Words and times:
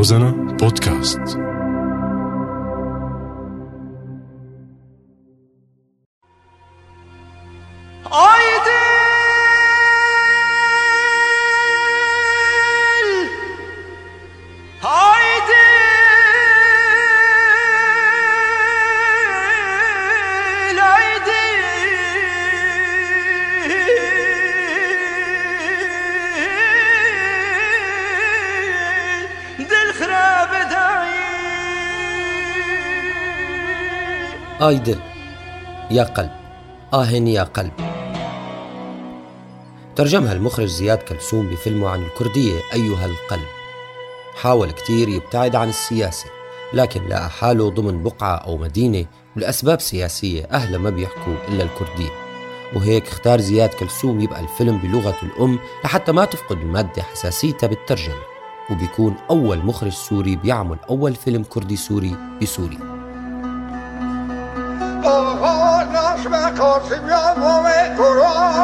Ozan'a 0.00 0.32
Podcast. 0.56 1.49
آي 34.70 34.84
دل 34.84 34.98
يا 35.90 36.02
قلب. 36.02 36.30
آه 36.94 37.10
يا 37.10 37.42
قلب. 37.42 37.72
ترجمها 39.96 40.32
المخرج 40.32 40.66
زياد 40.66 40.98
كلثوم 40.98 41.48
بفيلمه 41.50 41.88
عن 41.88 42.02
الكردية 42.02 42.60
أيها 42.72 43.06
القلب. 43.06 43.46
حاول 44.36 44.70
كتير 44.70 45.08
يبتعد 45.08 45.56
عن 45.56 45.68
السياسة 45.68 46.26
لكن 46.72 47.08
لقى 47.08 47.30
حاله 47.30 47.70
ضمن 47.70 48.02
بقعة 48.02 48.36
أو 48.36 48.56
مدينة. 48.56 49.06
ولأسباب 49.36 49.80
سياسية 49.80 50.48
أهلها 50.52 50.78
ما 50.78 50.90
بيحكوا 50.90 51.34
إلا 51.48 51.64
الكردية. 51.64 52.10
وهيك 52.76 53.08
اختار 53.08 53.40
زياد 53.40 53.68
كلثوم 53.68 54.20
يبقى 54.20 54.40
الفيلم 54.40 54.78
بلغته 54.78 55.22
الأم 55.22 55.58
لحتى 55.84 56.12
ما 56.12 56.24
تفقد 56.24 56.58
المادة 56.58 57.02
حساسيتها 57.02 57.66
بالترجمة. 57.66 58.22
وبيكون 58.70 59.14
أول 59.30 59.58
مخرج 59.58 59.92
سوري 59.92 60.36
بيعمل 60.36 60.78
أول 60.90 61.14
فيلم 61.14 61.44
كردي 61.44 61.76
سوري 61.76 62.16
بسوريا. 62.42 62.89
آغاز 65.04 66.26
و 66.26 66.36
قاسم 66.62 67.08
یا 67.08 67.34
مومن 67.36 67.96
قرآن. 67.96 68.60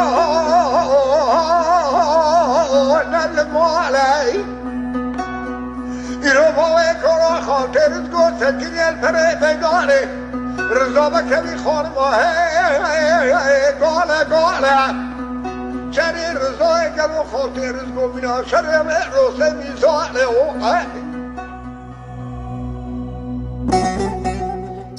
نلما 3.10 3.80
علی 3.80 4.44
ایرو 6.22 6.52
مومن 6.56 6.92
قرآن 7.02 7.40
خاطر 7.40 7.90
گو 8.12 8.30
سکینی 8.40 8.80
الفره 8.80 9.34
بگانه 9.34 10.08
رضا 10.70 11.10
بکمی 11.10 11.56
خور 11.56 11.86
ماهی 11.94 12.22
گاله 13.80 14.24
گاله. 14.30 15.06
چری 15.90 16.26
رضای 16.36 16.90
گلو 16.90 17.24
خاطر 17.32 17.72
گو 17.72 18.08
بینا 18.08 18.44
شرم 18.44 18.88
روسه 18.88 19.52
میزانه 19.52 20.24
و 20.24 20.50
قهی 20.60 21.06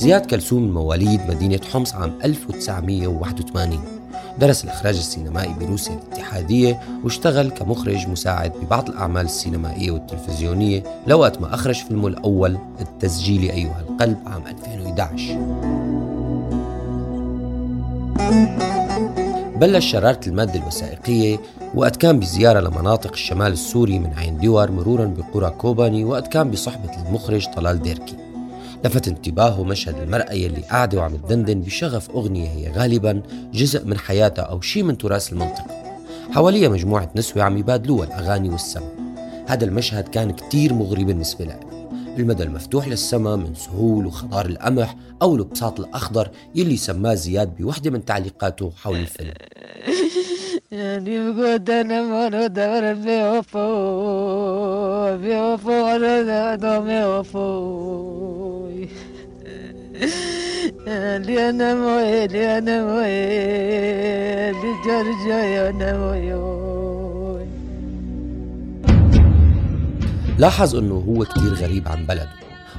زياد 0.07 0.25
كلثوم 0.25 0.71
مواليد 0.71 1.21
مدينة 1.29 1.59
حمص 1.73 1.93
عام 1.93 2.13
1981 2.23 3.79
درس 4.39 4.63
الإخراج 4.63 4.97
السينمائي 4.97 5.53
بروسيا 5.59 5.93
الاتحادية 5.93 6.81
واشتغل 7.03 7.49
كمخرج 7.49 8.07
مساعد 8.07 8.51
ببعض 8.61 8.89
الأعمال 8.89 9.25
السينمائية 9.25 9.91
والتلفزيونية 9.91 10.83
لوقت 11.07 11.41
ما 11.41 11.53
أخرج 11.53 11.75
فيلمه 11.75 12.07
الأول 12.07 12.57
التسجيل 12.81 13.51
أيها 13.51 13.83
القلب 13.89 14.17
عام 14.25 14.43
2011 14.47 15.37
بلش 19.59 19.91
شرارة 19.91 20.19
المادة 20.27 20.59
الوثائقية 20.59 21.39
وقت 21.75 21.95
كان 21.95 22.19
بزيارة 22.19 22.59
لمناطق 22.59 23.11
الشمال 23.11 23.51
السوري 23.51 23.99
من 23.99 24.13
عين 24.13 24.37
ديور 24.37 24.71
مرورا 24.71 25.05
بقرى 25.05 25.49
كوباني 25.49 26.03
وقت 26.03 26.27
كان 26.27 26.51
بصحبة 26.51 27.07
المخرج 27.07 27.47
طلال 27.55 27.81
ديركي. 27.81 28.26
لفت 28.85 29.07
انتباهه 29.07 29.63
مشهد 29.63 29.95
المرأة 29.97 30.33
يلي 30.33 30.61
قاعدة 30.61 30.97
وعم 30.97 31.15
تدندن 31.15 31.61
بشغف 31.61 32.09
أغنية 32.09 32.49
هي 32.49 32.71
غالبا 32.71 33.21
جزء 33.53 33.85
من 33.85 33.97
حياتها 33.97 34.43
أو 34.43 34.61
شيء 34.61 34.83
من 34.83 34.97
تراث 34.97 35.33
المنطقة. 35.33 35.77
حواليها 36.31 36.69
مجموعة 36.69 37.11
نسوة 37.15 37.43
عم 37.43 37.57
يبادلوها 37.57 38.07
الأغاني 38.07 38.49
والسما 38.49 38.91
هذا 39.47 39.65
المشهد 39.65 40.07
كان 40.07 40.31
كتير 40.31 40.73
مغري 40.73 41.03
بالنسبة 41.03 41.45
له 41.45 41.59
المدى 42.17 42.43
المفتوح 42.43 42.87
للسما 42.87 43.35
من 43.35 43.55
سهول 43.55 44.05
وخضار 44.05 44.45
القمح 44.45 44.95
أو 45.21 45.35
البساط 45.35 45.79
الأخضر 45.79 46.31
يلي 46.55 46.77
سماه 46.77 47.13
زياد 47.13 47.55
بوحدة 47.55 47.91
من 47.91 48.05
تعليقاته 48.05 48.71
حول 48.75 48.97
الفيلم. 48.97 49.33
لاحظ 70.37 70.75
انه 70.75 70.95
هو 70.95 71.25
كتير 71.25 71.53
غريب 71.53 71.87
عن 71.87 72.05
بلده 72.05 72.29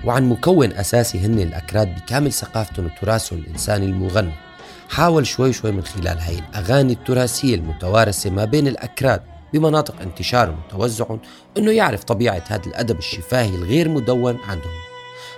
وعن 0.04 0.28
مكون 0.28 0.72
أساسي 0.72 1.18
هن 1.18 1.38
الأكراد 1.38 1.88
بكامل 1.96 2.32
ثقافتهم 2.32 2.86
وتراثهم 2.86 3.38
الإنساني 3.38 3.86
المغني. 3.86 4.47
حاول 4.88 5.26
شوي 5.26 5.52
شوي 5.52 5.72
من 5.72 5.82
خلال 5.82 6.18
هاي 6.18 6.38
الأغاني 6.38 6.92
التراثية 6.92 7.54
المتوارثة 7.54 8.30
ما 8.30 8.44
بين 8.44 8.68
الأكراد 8.68 9.22
بمناطق 9.52 10.00
انتشارهم 10.00 10.56
وتوزعهم 10.66 11.20
إنه 11.58 11.70
يعرف 11.70 12.04
طبيعة 12.04 12.44
هذا 12.48 12.66
الأدب 12.66 12.98
الشفاهي 12.98 13.54
الغير 13.54 13.88
مدون 13.88 14.38
عندهم. 14.48 14.72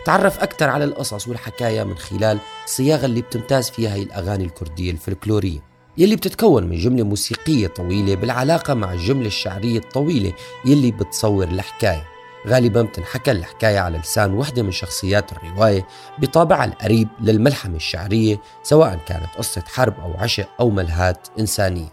تعرف 0.04 0.40
أكثر 0.40 0.68
على 0.68 0.84
القصص 0.84 1.28
والحكاية 1.28 1.82
من 1.82 1.96
خلال 1.96 2.38
الصياغة 2.64 3.06
اللي 3.06 3.22
بتمتاز 3.22 3.70
فيها 3.70 3.94
هي 3.94 4.02
الأغاني 4.02 4.44
الكردية 4.44 4.90
الفلكلورية 4.90 5.58
يلي 5.98 6.16
بتتكون 6.16 6.64
من 6.64 6.76
جملة 6.78 7.04
موسيقية 7.04 7.66
طويلة 7.66 8.14
بالعلاقة 8.14 8.74
مع 8.74 8.92
الجملة 8.92 9.26
الشعرية 9.26 9.78
الطويلة 9.78 10.32
يلي 10.64 10.90
بتصور 10.90 11.44
الحكاية. 11.44 12.09
غالبا 12.46 12.82
بتنحكى 12.82 13.30
الحكاية 13.30 13.78
على 13.78 13.98
لسان 13.98 14.34
وحدة 14.34 14.62
من 14.62 14.70
شخصيات 14.70 15.32
الرواية 15.32 15.86
بطابعها 16.18 16.64
القريب 16.64 17.08
للملحمة 17.20 17.76
الشعرية 17.76 18.40
سواء 18.62 18.98
كانت 19.06 19.28
قصة 19.38 19.62
حرب 19.66 20.00
أو 20.00 20.14
عشق 20.14 20.48
أو 20.60 20.70
ملهات 20.70 21.28
إنسانية. 21.38 21.88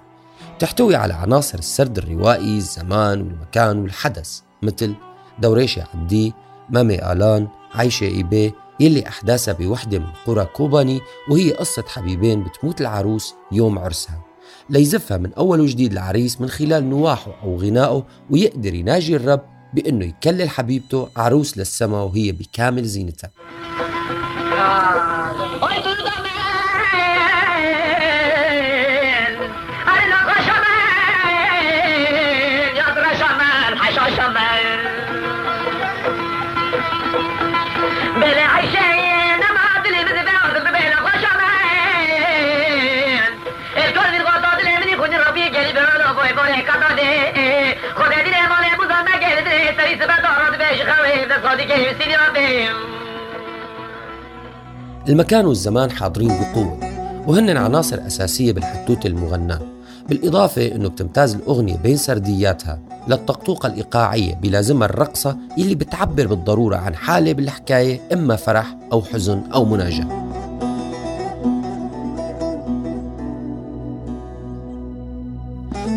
تحتوي 0.60 0.96
على 0.96 1.14
عناصر 1.14 1.60
السرد 1.60 1.98
الروائي 1.98 2.58
الزمان 2.58 3.22
والمكان 3.22 3.80
والحدث 3.80 4.40
مثل 4.62 4.96
دوريشة 5.40 5.88
عبدي 5.94 6.34
مامي 6.70 7.12
آلان 7.12 7.48
عايشة 7.74 8.04
إيبي 8.04 8.54
يلي 8.80 9.08
أحداثها 9.08 9.54
بوحدة 9.54 10.00
من 10.00 10.10
قرى 10.26 10.46
كوباني 10.46 11.02
وهي 11.30 11.52
قصة 11.52 11.84
حبيبين 11.88 12.44
بتموت 12.44 12.82
العروس 12.82 13.36
يوم 13.52 13.80
عرسها. 13.80 14.22
ليزفها 14.70 15.18
من 15.18 15.34
أول 15.34 15.62
وجديد 15.62 15.92
العريس 15.92 16.42
من 16.42 16.50
خلال 16.50 16.90
نواحه 16.90 17.32
أو 17.44 17.58
غنائه 17.58 18.06
ويقدر 18.30 18.74
يناجي 18.74 19.16
الرب 19.16 19.57
بأنه 19.74 20.06
يكلل 20.06 20.50
حبيبته 20.50 21.10
عروس 21.18 21.58
للسما 21.58 22.02
وهي 22.02 22.32
بكامل 22.32 22.84
زينتها. 22.84 23.30
المكان 55.10 55.46
والزمان 55.46 55.92
حاضرين 55.92 56.28
بقوة 56.28 56.80
وهن 57.28 57.58
عناصر 57.58 58.08
أساسية 58.08 58.52
بالحتوتة 58.54 59.08
المغناة 59.08 59.60
بالإضافة 60.10 60.76
أنه 60.76 60.90
بتمتاز 60.90 61.36
الأغنية 61.36 61.78
بين 61.78 61.98
سردياتها 61.98 62.80
للطقطوقة 63.08 63.68
الإيقاعية 63.68 64.36
بلازمها 64.36 64.86
الرقصة 64.88 65.38
اللي 65.58 65.76
بتعبر 65.76 66.28
بالضرورة 66.28 66.76
عن 66.76 66.96
حالة 66.96 67.34
بالحكاية 67.34 68.00
إما 68.14 68.36
فرح 68.36 68.66
أو 68.92 69.02
حزن 69.02 69.42
أو 69.54 69.66
مناجاة. 69.66 70.27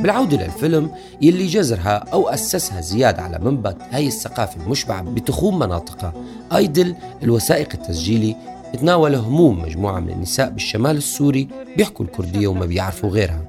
بالعودة 0.03 0.37
للفيلم 0.37 0.95
يلي 1.21 1.47
جزرها 1.47 1.97
أو 1.97 2.29
أسسها 2.29 2.81
زياد 2.81 3.19
على 3.19 3.39
منبت 3.39 3.77
هاي 3.91 4.07
الثقافة 4.07 4.63
المشبعة 4.63 5.03
بتخوم 5.03 5.59
مناطقها. 5.59 6.15
أيدل 6.57 6.97
الوثائق 7.23 7.69
التسجيلي 7.75 8.37
بتناول 8.75 9.15
هموم 9.15 9.63
مجموعة 9.63 10.01
من 10.01 10.11
النساء 10.11 10.51
بالشمال 10.51 10.97
السوري 10.97 11.49
بيحكوا 11.77 12.05
الكردية 12.05 12.49
وما 12.49 12.67
بيعرفوا 12.67 13.11
غيرها. 13.11 13.45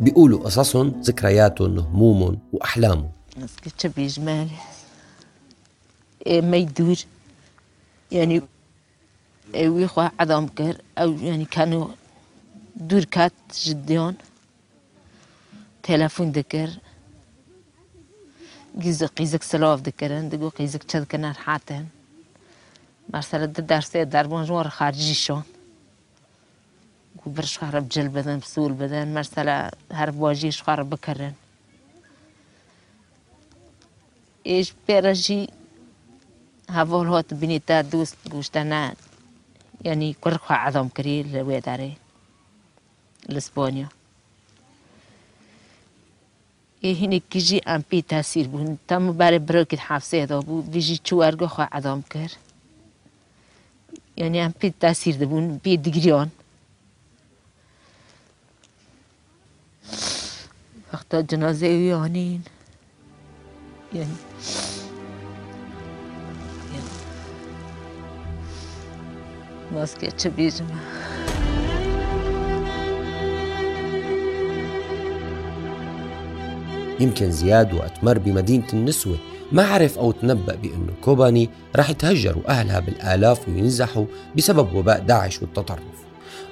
بيقولوا 0.00 0.38
قصصهم 0.38 1.00
ذكرياتهم 1.00 1.78
همومهم 1.78 2.38
وأحلامهم. 2.52 3.08
جمالي 3.98 4.50
ما 6.26 6.56
يدور. 6.56 6.96
يعني 8.12 8.42
ويخوا 9.56 10.08
عظام 10.20 10.46
كر 10.46 10.76
أو 10.98 11.12
يعني 11.12 11.44
كانوا 11.44 11.86
دور 12.76 13.04
كات 13.04 13.32
جديون. 13.64 14.14
تلفون 15.84 16.32
ذكر 16.32 16.70
قيزق 18.82 19.12
قيزق 19.12 19.42
سلاف 19.42 19.80
ذكرن 19.80 20.28
دقو 20.28 20.48
قيزق 20.48 20.78
تشد 20.78 21.04
كنا 21.04 21.32
حاتن. 21.32 21.86
مرسل 23.12 23.52
درس 23.52 23.96
دربون 23.96 24.44
جوار 24.44 24.68
خارجي 24.68 25.14
شون 25.14 25.42
برش 27.26 27.58
خرب 27.58 27.88
جل 27.88 28.08
بدن 28.08 28.38
بسول 28.38 28.72
بدن 28.72 29.14
مرسل 29.14 29.48
هر 29.92 30.14
واجيش 30.16 30.62
خرب 30.62 30.90
بكرن 30.90 31.32
إيش 34.46 34.74
بيرجي 34.88 35.50
هفول 36.70 37.06
هوت 37.06 37.34
بنيتا 37.34 37.80
دوست 37.80 38.16
گوشتنا 38.28 38.94
يعني 39.82 40.16
كرخوا 40.20 40.56
عظم 40.56 40.88
كري 40.88 41.22
لويداري 41.22 41.96
لسبونيا 43.28 43.88
إيه 43.88 43.93
هینه 46.92 47.18
کیجی 47.30 47.60
ام 47.66 47.82
پی 47.82 48.02
تاثیر 48.02 48.48
بون 48.48 48.78
تم 48.88 49.12
برای 49.12 49.38
بروکت 49.38 49.80
حفظه 49.80 50.26
دا 50.26 50.40
بود 50.40 50.68
ویجی 50.68 51.00
چوارگا 51.04 51.46
خواه 51.48 51.68
ادام 51.72 52.02
کر. 52.02 52.30
یعنی 54.16 54.40
ام 54.40 54.52
پی 54.52 54.70
تاثیر 54.80 55.16
ده 55.16 55.26
بود 55.26 55.62
پی 55.62 55.76
دگریان 55.76 56.30
وقتا 60.92 61.22
جنازه 61.22 61.66
ویانین. 61.66 62.42
یعنی, 63.92 64.16
یعنی- 66.72 66.88
ماسکه 69.70 70.10
چه 70.10 70.30
بیجمه 70.30 71.13
يمكن 77.00 77.30
زياد 77.30 77.74
وقت 77.74 78.04
مر 78.04 78.18
بمدينة 78.18 78.66
النسوة 78.72 79.16
ما 79.52 79.66
عرف 79.66 79.98
أو 79.98 80.12
تنبأ 80.12 80.54
بأنه 80.54 80.92
كوباني 81.02 81.50
رح 81.76 81.90
يتهجروا 81.90 82.42
أهلها 82.48 82.80
بالآلاف 82.80 83.48
وينزحوا 83.48 84.04
بسبب 84.36 84.74
وباء 84.74 85.00
داعش 85.00 85.42
والتطرف. 85.42 86.04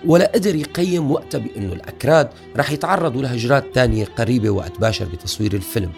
ولا 0.07 0.33
قدر 0.35 0.55
يقيم 0.55 1.11
وقتها 1.11 1.39
بأنه 1.39 1.73
الأكراد 1.73 2.29
رح 2.57 2.73
يتعرضوا 2.73 3.23
لهجرات 3.23 3.65
تانية 3.75 4.05
قريبة 4.05 4.51
وقت 4.51 4.81
باشر 4.81 5.05
بتصوير 5.05 5.53
الفيلم 5.53 5.91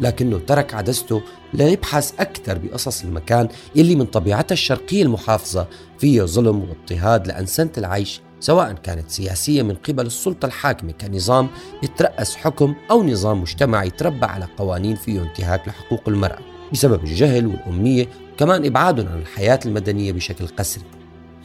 لكنه 0.00 0.38
ترك 0.38 0.74
عدسته 0.74 1.22
ليبحث 1.54 2.12
أكثر 2.20 2.58
بقصص 2.58 3.04
المكان 3.04 3.48
يلي 3.74 3.96
من 3.96 4.04
طبيعتها 4.04 4.52
الشرقية 4.52 5.02
المحافظة 5.02 5.66
فيه 5.98 6.22
ظلم 6.22 6.60
واضطهاد 6.60 7.26
لأنسنة 7.26 7.70
العيش 7.78 8.20
سواء 8.42 8.72
كانت 8.72 9.10
سياسية 9.10 9.62
من 9.62 9.74
قبل 9.74 10.06
السلطة 10.06 10.46
الحاكمة 10.46 10.92
كنظام 10.92 11.48
يترأس 11.82 12.36
حكم 12.36 12.74
أو 12.90 13.02
نظام 13.02 13.40
مجتمعي 13.40 13.86
يتربى 13.86 14.26
على 14.26 14.48
قوانين 14.56 14.96
فيه 14.96 15.22
انتهاك 15.22 15.68
لحقوق 15.68 16.08
المرأة 16.08 16.38
بسبب 16.72 17.04
الجهل 17.04 17.46
والأمية 17.46 18.08
وكمان 18.32 18.66
إبعادهم 18.66 19.08
عن 19.08 19.18
الحياة 19.18 19.60
المدنية 19.66 20.12
بشكل 20.12 20.46
قسري. 20.46 20.84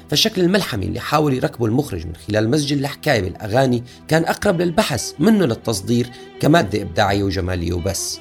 فالشكل 0.10 0.42
الملحمي 0.42 0.86
اللي 0.86 1.00
حاول 1.00 1.34
يركبه 1.34 1.66
المخرج 1.66 2.08
من 2.08 2.16
خلال 2.16 2.50
مزج 2.50 2.74
الحكاية 2.74 3.22
بالأغاني 3.22 3.84
كان 4.08 4.26
أقرب 4.26 4.62
للبحث 4.62 5.14
منه 5.20 5.46
للتصدير 5.46 6.10
كمادة 6.40 6.82
إبداعية 6.82 7.24
وجمالية 7.24 7.74
وبس. 7.74 8.20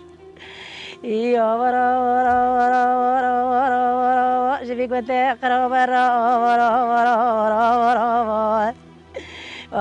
شبيك 4.66 4.90
بتقرا 4.90 5.68
برا 5.68 6.04
ورا 6.42 6.70
ورا 6.90 7.14
ورا 7.80 8.08
ورا 8.28 8.74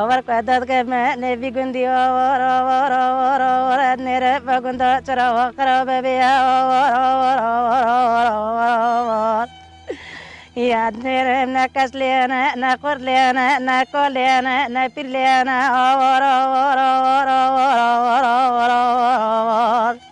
वर 0.10 0.20
कहता 0.28 0.56
के 0.70 0.78
मैंने 0.84 1.32
भी 1.42 1.50
गुंदी 1.56 1.84
और 1.86 2.42
और 2.46 2.94
और 2.94 3.42
और 3.42 3.82
नेरे 4.06 4.34
बगुंदा 4.46 4.90
चरा 5.08 5.28
कर 5.58 5.70
बेबी 5.90 6.16
और 6.30 6.94
और 7.10 7.40
और 7.42 8.28
और 8.46 9.48
याद 10.62 10.96
नेरे 11.04 11.38
न 11.50 11.66
कस 11.76 11.90
लेना 11.96 12.42
न 12.58 12.76
कर 12.84 12.98
लेना 13.08 13.46
न 13.66 13.84
को 13.90 14.04
लेना 14.14 14.56
न 14.70 14.88
फिर 14.96 15.08
लेना 15.16 15.58
और 15.82 16.24
और 16.24 16.78
और 16.78 17.28
और 17.30 18.26
और 18.26 18.70
और 18.70 20.05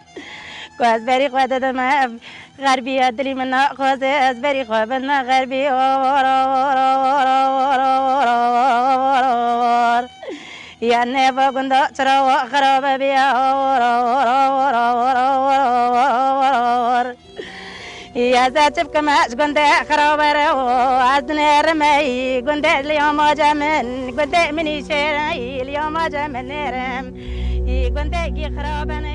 over 0.84 1.00
Quasberi 1.00 1.30
quadad 1.30 1.64
me 1.76 2.20
غربي 2.60 3.08
أدري 3.08 3.34
من 3.34 3.54
أخذ 3.54 4.04
أزبري 4.04 4.66
خبنا 4.66 5.22
غربي 5.22 5.70
أور 5.70 6.26
أور 6.26 6.78
أور 6.78 7.28
أور 7.28 7.80
أور 7.80 8.34
أور 8.84 9.24
أور 9.26 10.10
يا 10.82 11.06
نبا 11.06 11.52
كنت 11.52 11.74
ترى 11.98 12.48
خراب 12.52 13.00
بيا. 13.00 13.32
أور 13.32 13.82
أور 13.82 14.76
أور 14.76 14.76
أور 14.76 15.18
أور 15.18 16.56
أور 16.56 17.16
يا 18.16 18.50
زاتب 18.50 18.88
كما 18.88 19.16
كنت 19.40 19.60
خراب 19.90 20.20
رو 20.38 20.70
أزني 21.18 21.62
رمي 21.62 22.42
كنت 22.42 22.66
اليوم 22.66 23.20
جمن 23.34 24.12
كنت 24.18 24.36
مني 24.56 24.84
شيري 24.88 25.62
اليوم 25.62 25.98
جمن 26.08 26.52
رم 26.76 27.06
كنت 27.96 28.16
كي 28.36 28.46
خرابني 28.58 29.13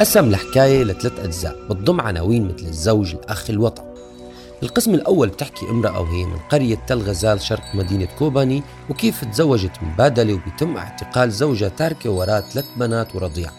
قسم 0.00 0.28
الحكاية 0.28 0.84
لثلاث 0.84 1.20
أجزاء 1.20 1.56
بتضم 1.70 2.00
عناوين 2.00 2.48
مثل 2.48 2.66
الزوج 2.66 3.14
الأخ 3.14 3.50
الوطن. 3.50 3.82
القسم 4.62 4.94
الأول 4.94 5.28
بتحكي 5.28 5.66
امرأة 5.70 6.00
وهي 6.00 6.24
من 6.24 6.38
قرية 6.38 6.76
تل 6.86 6.98
غزال 6.98 7.40
شرق 7.40 7.74
مدينة 7.74 8.08
كوباني 8.18 8.62
وكيف 8.90 9.24
تزوجت 9.24 9.72
مبادلة 9.82 10.34
وبيتم 10.34 10.76
اعتقال 10.76 11.30
زوجها 11.30 11.68
تاركة 11.68 12.10
وراء 12.10 12.40
ثلاث 12.40 12.66
بنات 12.76 13.14
ورضيع. 13.14 13.50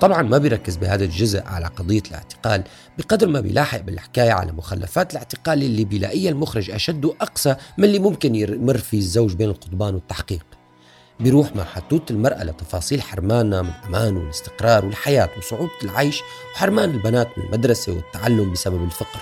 طبعا 0.00 0.22
ما 0.22 0.38
بيركز 0.38 0.76
بهذا 0.76 1.04
الجزء 1.04 1.42
على 1.46 1.66
قضية 1.66 2.02
الاعتقال 2.10 2.62
بقدر 2.98 3.28
ما 3.28 3.40
بيلاحق 3.40 3.80
بالحكاية 3.80 4.32
على 4.32 4.52
مخلفات 4.52 5.12
الاعتقال 5.12 5.62
اللي 5.62 5.84
بيلاقيها 5.84 6.30
المخرج 6.30 6.70
أشد 6.70 7.04
وأقصى 7.04 7.56
من 7.78 7.84
اللي 7.84 7.98
ممكن 7.98 8.34
يمر 8.34 8.78
فيه 8.78 8.98
الزوج 8.98 9.34
بين 9.34 9.48
القضبان 9.48 9.94
والتحقيق. 9.94 10.57
بيروح 11.20 11.56
مع 11.56 11.64
حتوت 11.64 12.10
المرأة 12.10 12.44
لتفاصيل 12.44 13.02
حرماننا 13.02 13.62
من 13.62 13.70
الأمان 13.82 14.16
والاستقرار 14.16 14.84
والحياة 14.84 15.28
وصعوبة 15.38 15.70
العيش 15.84 16.22
وحرمان 16.54 16.90
البنات 16.90 17.38
من 17.38 17.44
المدرسة 17.44 17.92
والتعلم 17.92 18.52
بسبب 18.52 18.84
الفقر. 18.84 19.20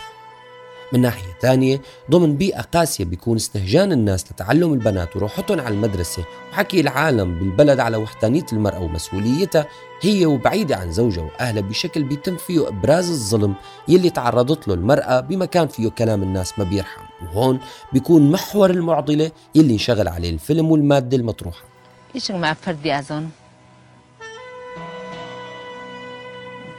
من 0.92 1.00
ناحية 1.00 1.38
ثانية 1.40 1.80
ضمن 2.10 2.36
بيئة 2.36 2.60
قاسية 2.60 3.04
بيكون 3.04 3.36
استهجان 3.36 3.92
الناس 3.92 4.32
لتعلم 4.32 4.72
البنات 4.72 5.16
وروحتهم 5.16 5.60
على 5.60 5.74
المدرسة 5.74 6.24
وحكي 6.52 6.80
العالم 6.80 7.38
بالبلد 7.38 7.80
على 7.80 7.96
وحدانية 7.96 8.46
المرأة 8.52 8.80
ومسؤوليتها 8.80 9.66
هي 10.00 10.26
وبعيدة 10.26 10.76
عن 10.76 10.92
زوجها 10.92 11.22
وأهلها 11.22 11.62
بشكل 11.62 12.02
بيتم 12.02 12.36
فيه 12.36 12.68
إبراز 12.68 13.10
الظلم 13.10 13.54
يلي 13.88 14.10
تعرضت 14.10 14.68
له 14.68 14.74
المرأة 14.74 15.20
بمكان 15.20 15.68
فيه 15.68 15.88
كلام 15.88 16.22
الناس 16.22 16.58
ما 16.58 16.64
بيرحم 16.64 17.02
وهون 17.22 17.60
بيكون 17.92 18.30
محور 18.30 18.70
المعضلة 18.70 19.30
يلي 19.54 19.72
انشغل 19.72 20.08
عليه 20.08 20.30
الفيلم 20.30 20.70
والمادة 20.70 21.16
المطروحة. 21.16 21.75
ایشون 22.12 22.36
مع 22.36 22.52
فردی 22.52 22.90
از 22.90 23.10
آن. 23.10 23.32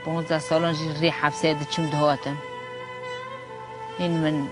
پونزده 0.05 0.39
سالان 0.39 0.73
جی 0.73 0.93
ری 1.01 1.09
حفظه 1.09 1.53
ده 1.53 1.89
دهاتم. 1.91 2.37
این 3.99 4.11
من 4.11 4.47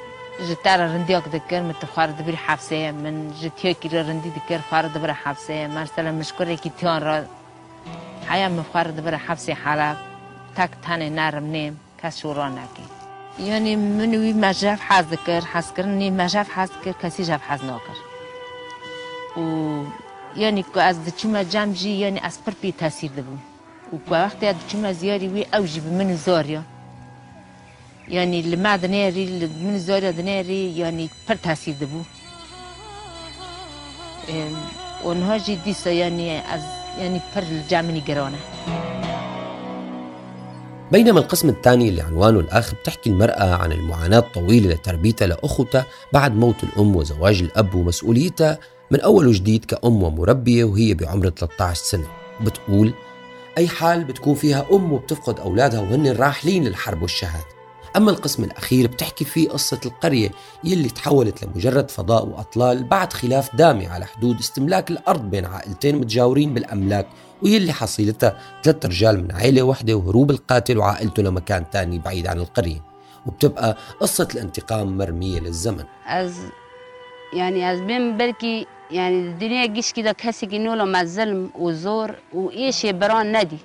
جتر 0.50 0.78
رندی 0.78 1.16
اک 1.16 1.24
دکر 1.24 1.62
من 1.62 1.74
تخار 1.74 2.08
دبیر 2.08 2.36
حفظه 2.36 2.92
من 2.92 3.34
جتیا 3.42 3.74
کی 3.74 3.90
رندی 3.90 4.30
دکر 4.30 4.60
خار 4.70 4.88
دبیر 4.88 5.12
حفظه 5.12 5.68
مثلا 5.68 6.12
مشکل 6.12 6.56
کی 6.56 6.70
تیان 6.70 7.02
را 7.02 7.24
حیا 8.30 8.50
مخار 8.50 8.88
دبیر 8.88 9.16
حفظه 9.16 9.58
حالا 9.66 9.96
تک 10.56 10.70
تنه 10.82 11.10
نرم 11.10 11.44
نیم. 11.44 11.80
کس 12.04 12.20
شورا 12.20 12.50
نکی. 12.50 12.84
یعنی 13.40 13.76
منوی 13.76 14.34
مجرف 14.34 14.82
حز 14.92 15.06
دکر 15.06 15.44
حز 15.54 15.74
کرنی 15.74 16.10
مجرف 16.10 16.58
حز 16.58 16.72
کر 16.86 16.92
کسی 16.92 17.24
حز 17.24 17.62
و 19.38 19.86
يعني 20.36 20.66
از 20.76 20.98
دچما 20.98 21.44
جمجي 21.44 22.00
يعني 22.00 22.28
از 22.28 22.38
پر 22.46 22.54
بي 22.62 22.72
تاثير 22.72 23.12
دبو 23.18 23.36
وقت 24.08 24.46
دچما 24.46 24.92
زياري 24.92 25.28
وي 25.28 25.44
اوجي 25.44 25.82
من 25.82 26.18
زاريا 26.18 26.64
يعني 28.08 28.42
لما 28.42 28.76
دنيري 28.76 29.50
من 29.62 29.80
زاريا 29.80 30.12
دنيري 30.12 30.78
يعني 30.78 31.10
پر 31.30 31.36
تاثير 31.44 31.76
دبو. 31.82 32.02
ونها 35.06 35.38
جي 35.38 35.56
ديسا 35.56 35.92
يعني 35.92 36.56
از 36.56 36.62
يعني 36.98 37.20
پر 37.36 37.38
الجامني 37.38 38.00
قرانه 38.00 38.38
بينما 40.92 41.20
القسم 41.20 41.50
الثاني 41.50 41.90
اللي 41.90 42.02
عنوانه 42.02 42.40
الأخ 42.40 42.74
بتحكي 42.74 43.10
المرأة 43.10 43.56
عن 43.56 43.72
المعاناة 43.72 44.20
الطويلة 44.20 44.70
لتربيتها 44.70 45.28
لأخوتها 45.28 45.86
بعد 46.14 46.36
موت 46.36 46.64
الأم 46.64 46.96
وزواج 46.96 47.42
الأب 47.42 47.76
ومسؤوليتها 47.76 48.60
من 48.92 49.02
أول 49.02 49.28
وجديد 49.28 49.66
كأم 49.66 50.04
ومربية 50.04 50.64
وهي 50.64 50.94
بعمر 50.94 51.30
13 51.30 51.84
سنة. 51.84 52.08
بتقول 52.42 52.94
أي 53.58 53.68
حال 53.68 54.04
بتكون 54.04 54.36
فيها 54.36 54.66
أم 54.72 54.94
وبتفقد 54.94 55.40
أولادها 55.40 55.80
وهن 55.80 56.12
راحلين 56.12 56.64
للحرب 56.64 57.02
والشهادة. 57.02 57.46
أما 57.96 58.12
القسم 58.12 58.44
الأخير 58.44 58.88
بتحكي 58.88 59.26
فيه 59.26 59.50
قصة 59.50 59.80
القرية 59.86 60.32
يلي 60.64 60.90
تحولت 60.90 61.44
لمجرد 61.46 61.92
فضاء 61.92 62.28
وأطلال 62.28 62.84
بعد 62.84 63.14
خلاف 63.14 63.56
دامي 63.56 63.88
على 63.88 64.06
حدود 64.06 64.40
استملاك 64.40 64.92
الأرض 64.92 65.22
بين 65.22 65.46
عائلتين 65.46 65.96
متجاورين 65.96 66.54
بالأملاك 66.54 67.08
ويلي 67.44 67.74
حصيلتها 67.74 68.38
ثلاث 68.64 68.86
رجال 68.86 69.24
من 69.24 69.32
عائلة 69.32 69.62
واحدة 69.62 69.94
وهروب 69.94 70.32
القاتل 70.32 70.78
وعائلته 70.78 71.24
لمكان 71.24 71.70
تاني 71.70 72.00
بعيد 72.00 72.28
عن 72.28 72.38
القرية. 72.40 72.84
وبتبقى 73.26 73.78
قصة 74.00 74.28
الانتقام 74.34 74.98
مرمية 74.98 75.40
للزمن. 75.40 75.84
يعني 77.34 77.72
از 77.74 77.80
بين 77.82 78.18
بركي 78.18 78.68
يعني 78.92 79.16
الدنيا 79.16 79.66
جيش 79.66 79.92
كده 79.92 80.12
كاسي 80.12 80.46
جنولا 80.46 80.86
مع 80.86 81.02
الظلم 81.02 81.52
والزور 81.56 82.16
وإيش 82.32 82.86
بران 82.86 83.38
ندي 83.42 83.58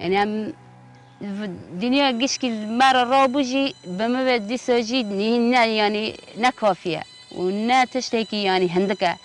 يعني 0.00 0.22
هم 0.22 0.52
الدنيا 1.22 2.10
جيش 2.10 2.38
كي 2.38 2.66
مرة 2.66 3.02
رابوجي 3.04 3.74
بما 3.86 4.38
بدي 4.38 4.56
سجيد 4.56 5.06
نهنا 5.06 5.64
يعني 5.64 6.16
نكافية 6.38 7.02
ونا 7.32 7.84
تشتكي 7.84 8.42
يعني 8.42 8.68
هندكة 8.68 9.16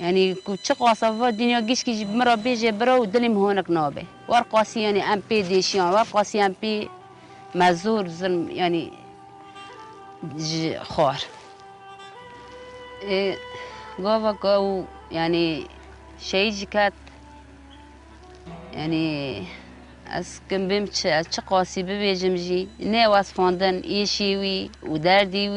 يعني 0.00 0.34
كتشق 0.34 0.82
وصفا 0.82 1.28
الدنيا 1.28 1.60
جيش 1.60 1.82
كي 1.82 2.04
برا 2.04 2.94
ودلم 2.96 3.36
هونك 3.36 3.70
نابه. 3.70 4.04
ورقاسي 4.28 4.80
يعني 4.82 5.02
ام 5.12 5.22
بي 5.30 5.42
ديشيان 5.42 5.86
ورقاسي 5.86 6.46
ام 6.46 6.54
بي 6.62 6.88
مزور 7.54 8.08
ظلم 8.08 8.50
يعني 8.50 8.92
ج- 10.24 10.76
خار 13.02 14.28
إيه 14.28 14.36
قو 14.42 14.84
يعني 15.10 15.66
شيء 16.20 16.64
كات 16.70 16.92
يعني 18.72 19.46
از 20.06 20.40
کم 20.50 20.68
بیم 20.68 20.84
چه 20.86 21.24
چه 21.30 21.42
قاسی 21.42 21.82
ببیجم 21.82 22.34
جی 22.34 22.68
نه 22.80 23.08
واس 23.08 23.32
فاندن 23.32 23.74
ایشی 23.82 24.36
وی 24.36 24.70
و 24.82 24.98
دردی 24.98 25.48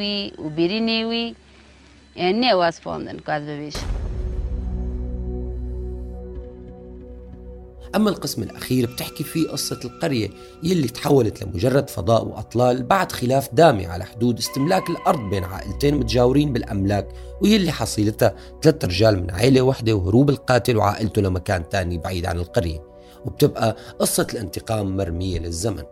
أما 7.95 8.09
القسم 8.09 8.43
الأخير 8.43 8.85
بتحكي 8.93 9.23
فيه 9.23 9.47
قصة 9.47 9.79
القرية 9.85 10.29
يلي 10.63 10.87
تحولت 10.87 11.43
لمجرد 11.43 11.89
فضاء 11.89 12.25
وأطلال 12.25 12.83
بعد 12.83 13.11
خلاف 13.11 13.53
دامي 13.53 13.85
على 13.85 14.05
حدود 14.05 14.37
استملاك 14.37 14.89
الأرض 14.89 15.19
بين 15.29 15.43
عائلتين 15.43 15.95
متجاورين 15.95 16.53
بالأملاك 16.53 17.07
ويلي 17.41 17.71
حصيلتها 17.71 18.35
ثلاث 18.61 18.85
رجال 18.85 19.23
من 19.23 19.31
عائلة 19.31 19.61
واحدة 19.61 19.93
وهروب 19.93 20.29
القاتل 20.29 20.77
وعائلته 20.77 21.21
لمكان 21.21 21.69
تاني 21.69 21.97
بعيد 21.97 22.25
عن 22.25 22.37
القرية 22.37 22.83
وبتبقى 23.25 23.75
قصة 23.99 24.27
الانتقام 24.33 24.97
مرمية 24.97 25.39
للزمن. 25.39 25.83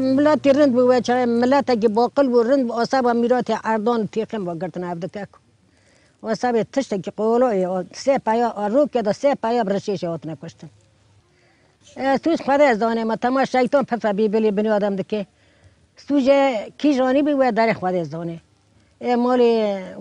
ملاتی 0.00 0.52
رند 0.52 0.72
بود 0.72 1.02
چه 1.02 1.26
ملت 1.26 1.70
اگه 1.70 1.88
باقل 1.88 2.26
و 2.26 2.42
رند 2.42 2.70
و 2.70 2.72
اصاب 2.72 3.08
میرات 3.08 3.50
اردان 3.64 4.06
تیخم 4.06 4.48
و 4.48 4.54
گرتن 4.54 4.84
عبد 4.84 5.06
کاکو 5.14 5.38
و 6.22 6.26
اصاب 6.26 6.62
تشت 6.62 7.02
که 7.02 7.12
توش 12.24 12.42
خدا 12.42 12.64
از 12.64 12.78
دانه 12.78 13.04
ما. 13.04 13.16
تمام 13.16 13.44
شیطان 13.44 13.84
پس 13.84 14.06
بی 14.06 14.28
بلی 14.28 14.50
بنی 14.50 14.68
آدم 14.68 14.96
دکه. 14.96 15.26
سوجه 15.96 16.66
کی 16.78 16.94
جانی 16.94 17.22
بی 17.22 17.52
در 17.52 17.72
خدا 17.72 18.00
از 18.00 18.10
دانه. 18.10 18.40
مالی 19.18 19.52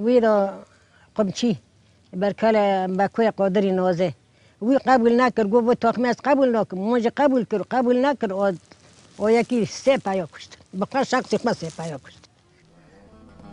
وی 0.05 0.19
دا 0.19 0.53
قمچی 1.15 1.57
برکل 2.13 2.88
بکوی 2.88 3.31
قادری 3.31 3.71
نازه. 3.71 4.13
وی 4.62 4.77
قبول 4.77 5.21
نکر 5.21 5.43
گفت 5.48 5.86
و 5.86 6.07
از 6.07 6.15
قبول 6.24 6.55
نکر. 6.55 6.75
موجه 6.75 7.12
قبول 7.17 7.43
کر 7.45 7.62
قبول 7.71 8.05
نکر 8.05 8.33
و 8.33 8.51
و 9.19 9.31
یکی 9.31 9.65
سه 9.65 9.98
پایا 9.98 10.27
کشت. 10.33 10.57
بقا 10.79 11.03
شخصی 11.03 11.38
خود 11.38 11.53
سه 11.53 11.69
پایا 11.77 11.98
کشت. 11.98 12.29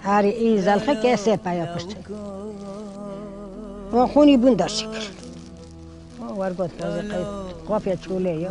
هر 0.00 0.22
ای 0.22 0.60
زلخه 0.62 1.02
که 1.02 1.16
سه 1.16 1.36
کشت. 1.76 1.96
و 3.92 4.06
خونی 4.06 4.36
بون 4.36 4.54
در 4.54 4.68
چوله 8.04 8.50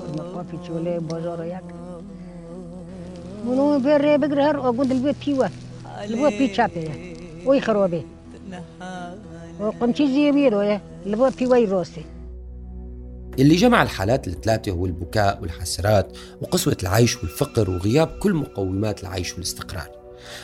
چوله 0.68 1.00
بازار 1.00 1.46
یک. 1.46 1.68
منو 3.46 3.80
بره 3.80 4.18
بگره 4.18 4.44
هر 4.44 4.58
آگوند 4.58 4.92
البو 4.92 5.14
پیوه. 5.14 5.50
البو 6.02 6.30
پی 6.30 6.48
چاپه 6.56 6.92
وی 7.48 7.62
خرابه. 7.62 8.04
و 9.60 9.64
قمچی 9.80 10.08
زیبی 10.08 10.50
روه 10.50 10.80
البو 11.06 11.30
پیوه 11.30 11.70
راسته. 11.70 12.04
اللي 13.40 13.56
جمع 13.56 13.82
الحالات 13.82 14.28
الثلاثة 14.28 14.72
هو 14.72 14.86
البكاء 14.86 15.42
والحسرات 15.42 16.18
وقسوة 16.42 16.78
العيش 16.84 17.18
والفقر 17.18 17.70
وغياب 17.70 18.08
كل 18.08 18.34
مقومات 18.34 19.04
العيش 19.04 19.34
والاستقرار. 19.34 19.90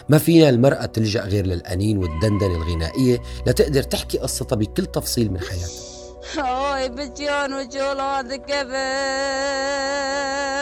ما 0.09 0.17
فينا 0.17 0.49
المرأة 0.49 0.85
تلجأ 0.85 1.21
غير 1.21 1.45
للأنين 1.45 1.97
والدندنة 1.97 2.55
الغنائية 2.55 3.21
لتقدر 3.47 3.83
تحكي 3.83 4.17
قصتها 4.17 4.55
بكل 4.55 4.85
تفصيل 4.85 5.31
من 5.31 5.39
حياتها. 5.39 5.90
اوی 6.21 6.89
بچیان 6.89 7.53
و 7.53 7.63
جولاد 7.63 8.33
کبه 8.33 8.87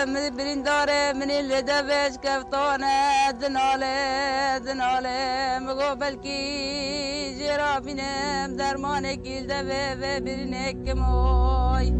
من 0.05 0.29
برینداره 0.37 1.13
من 1.13 1.31
اللي 1.31 1.61
دبش 1.61 2.17
کفتانه 2.23 3.31
دناله 3.41 4.59
دناله 4.59 5.59
مگو 5.59 5.95
بلکی 5.95 7.35
جرافینم 7.39 8.55
درمان 8.57 9.15
دبه 9.47 9.95
و 10.01 10.19
برینک 10.19 10.89
موی 10.89 11.93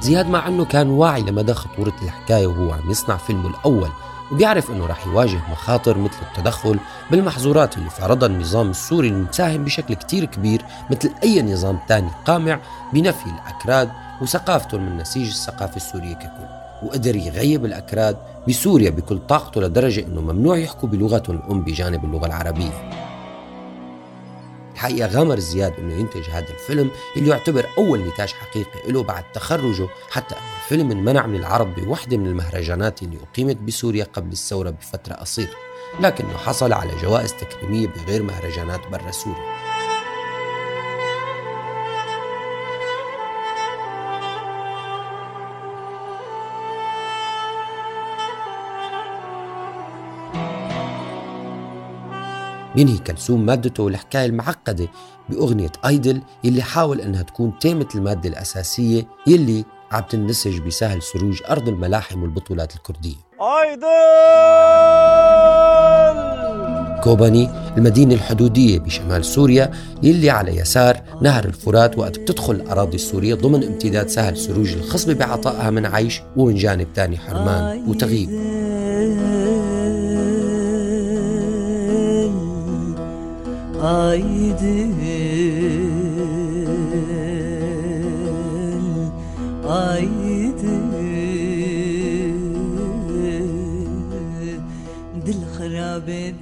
زياد 0.00 0.26
مع 0.26 0.48
أنه 0.48 0.64
كان 0.64 0.90
واعي 0.90 1.22
لمدى 1.22 1.54
خطورة 1.54 1.94
الحكاية 2.02 2.46
وهو 2.46 2.72
عم 2.72 2.90
يصنع 2.90 3.16
فيلمه 3.16 3.48
الأول. 3.48 3.90
وبيعرف 4.32 4.70
إنه 4.70 4.86
رح 4.86 5.06
يواجه 5.06 5.38
مخاطر 5.50 5.98
مثل 5.98 6.16
التدخل 6.22 6.78
بالمحظورات 7.10 7.78
اللي 7.78 7.90
فرضها 7.90 8.28
النظام 8.28 8.70
السوري 8.70 9.08
المساهم 9.08 9.64
بشكل 9.64 9.94
كتير 9.94 10.24
كبير 10.24 10.64
مثل 10.90 11.10
أي 11.22 11.42
نظام 11.42 11.78
تاني 11.88 12.10
قامع 12.24 12.60
بنفي 12.92 13.26
الأكراد 13.26 13.90
وثقافتهم 14.20 14.86
من 14.86 14.96
نسيج 14.96 15.28
الثقافة 15.28 15.76
السورية 15.76 16.14
ككل. 16.14 16.48
وقدر 16.82 17.16
يغيب 17.16 17.64
الأكراد 17.64 18.16
بسوريا 18.48 18.90
بكل 18.90 19.18
طاقته 19.18 19.60
لدرجة 19.60 20.06
أنه 20.06 20.20
ممنوع 20.20 20.58
يحكوا 20.58 20.88
بلغتهم 20.88 21.36
الأم 21.36 21.60
بجانب 21.60 22.04
اللغة 22.04 22.26
العربية. 22.26 23.07
الحقيقة 24.78 25.08
غامر 25.08 25.38
زياد 25.38 25.74
أنه 25.78 25.94
ينتج 25.94 26.30
هذا 26.30 26.50
الفيلم 26.50 26.90
اللي 27.16 27.30
يعتبر 27.30 27.66
أول 27.78 28.00
نتاج 28.00 28.28
حقيقي 28.28 28.92
له 28.92 29.02
بعد 29.02 29.24
تخرجه 29.32 29.88
حتى 30.10 30.34
أن 30.34 30.40
الفيلم 30.62 30.90
انمنع 30.90 31.26
من 31.26 31.36
العرض 31.36 31.74
بوحدة 31.74 32.16
من 32.16 32.26
المهرجانات 32.26 33.02
اللي 33.02 33.18
أقيمت 33.32 33.56
بسوريا 33.56 34.04
قبل 34.04 34.32
الثورة 34.32 34.70
بفترة 34.70 35.14
قصيرة 35.14 35.54
لكنه 36.00 36.36
حصل 36.36 36.72
على 36.72 36.90
جوائز 37.02 37.34
تكريمية 37.34 37.86
بغير 37.88 38.22
مهرجانات 38.22 38.80
برا 38.92 39.10
سوريا. 39.10 39.67
بينهي 52.76 52.98
كلثوم 52.98 53.46
مادته 53.46 53.82
والحكاية 53.82 54.26
المعقدة 54.26 54.88
بأغنية 55.28 55.72
أيدل 55.86 56.22
يلي 56.44 56.62
حاول 56.62 57.00
إنها 57.00 57.22
تكون 57.22 57.58
تيمة 57.60 57.88
المادة 57.94 58.28
الأساسية 58.28 59.06
يلي 59.26 59.64
عم 59.92 60.02
تنسج 60.02 60.58
بسهل 60.60 61.02
سروج 61.02 61.42
أرض 61.50 61.68
الملاحم 61.68 62.22
والبطولات 62.22 62.74
الكردية. 62.76 63.16
كوباني 67.04 67.50
المدينة 67.76 68.14
الحدودية 68.14 68.78
بشمال 68.78 69.24
سوريا 69.24 69.70
يلي 70.02 70.30
على 70.30 70.56
يسار 70.56 71.00
نهر 71.22 71.44
الفرات 71.44 71.98
وقت 71.98 72.18
بتدخل 72.18 72.54
الأراضي 72.54 72.94
السورية 72.94 73.34
ضمن 73.34 73.64
امتداد 73.64 74.08
سهل 74.08 74.36
سروج 74.36 74.72
الخصبة 74.72 75.14
بعطائها 75.14 75.70
من 75.70 75.86
عيش 75.86 76.20
ومن 76.36 76.54
جانب 76.54 76.86
تاني 76.94 77.18
حرمان 77.18 77.84
وتغيب. 77.88 78.28
Aydın 83.82 84.94
Aydın 89.68 90.92
Dil 95.26 95.42
harabe 95.58 96.32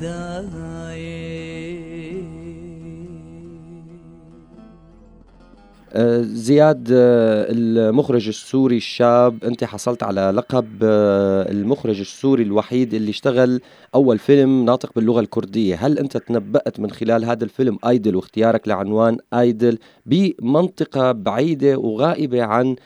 زياد 6.23 6.89
آه، 6.93 7.47
المخرج 7.51 8.29
السوري 8.29 8.77
الشاب 8.77 9.45
أنت 9.45 9.65
حصلت 9.65 10.03
على 10.03 10.33
لقب 10.35 10.69
آه، 10.83 11.51
المخرج 11.51 12.01
السوري 12.01 12.43
الوحيد 12.43 12.95
اللي 12.95 13.11
اشتغل 13.11 13.61
أول 13.95 14.19
فيلم 14.19 14.65
ناطق 14.65 14.93
باللغة 14.97 15.21
الكردية. 15.21 15.77
هل 15.87 15.99
أنت 15.99 16.17
تنبأت 16.17 16.81
من 16.81 16.91
خلال 16.91 17.25
هذا 17.25 17.45
الفيلم 17.45 17.79
أيدل 17.89 18.17
واختيارك 18.17 18.69
لعنوان 18.69 19.19
أيدل 19.35 19.79
بمنطقة 20.07 21.13
بعيدة 21.13 21.79
وغائبة 21.79 22.43
عن 22.43 22.77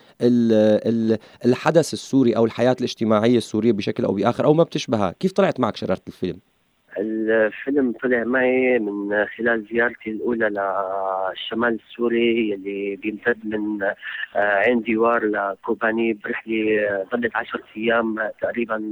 الحدث 1.44 1.92
السوري 1.92 2.36
أو 2.36 2.44
الحياة 2.44 2.76
الاجتماعية 2.78 3.38
السورية 3.38 3.72
بشكل 3.72 4.04
أو 4.04 4.14
بآخر 4.14 4.44
أو 4.44 4.54
ما 4.54 4.62
بتشبهها؟ 4.62 5.14
كيف 5.20 5.32
طلعت 5.32 5.60
معك 5.60 5.76
شراره 5.76 6.00
الفيلم؟ 6.08 6.49
الفيلم 6.98 7.92
طلع 8.02 8.24
معي 8.24 8.78
من 8.78 9.26
خلال 9.26 9.66
زيارتي 9.72 10.10
الأولى 10.10 10.48
للشمال 10.48 11.78
السوري 11.88 12.54
اللي 12.54 12.96
بيمتد 12.96 13.38
من 13.44 13.82
آه، 13.82 13.94
عين 14.36 14.80
ديوار 14.80 15.24
لكوباني 15.24 16.12
برحلة 16.12 17.06
ظلت 17.12 17.36
عشرة 17.36 17.62
أيام 17.76 18.16
تقريبا 18.40 18.90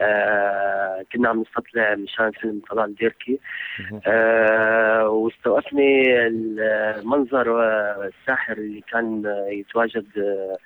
آه 0.00 1.04
كنا 1.12 1.28
عم 1.28 1.40
نستطلع 1.40 1.94
مشان 1.94 2.30
فيلم 2.30 2.62
طلال 2.70 2.94
ديركي. 2.94 3.40
آه 4.06 5.08
واستوقفني 5.08 6.26
المنظر 6.26 7.46
الساحر 8.04 8.52
اللي 8.52 8.80
كان 8.92 9.22
يتواجد 9.48 10.06
آه 10.18 10.56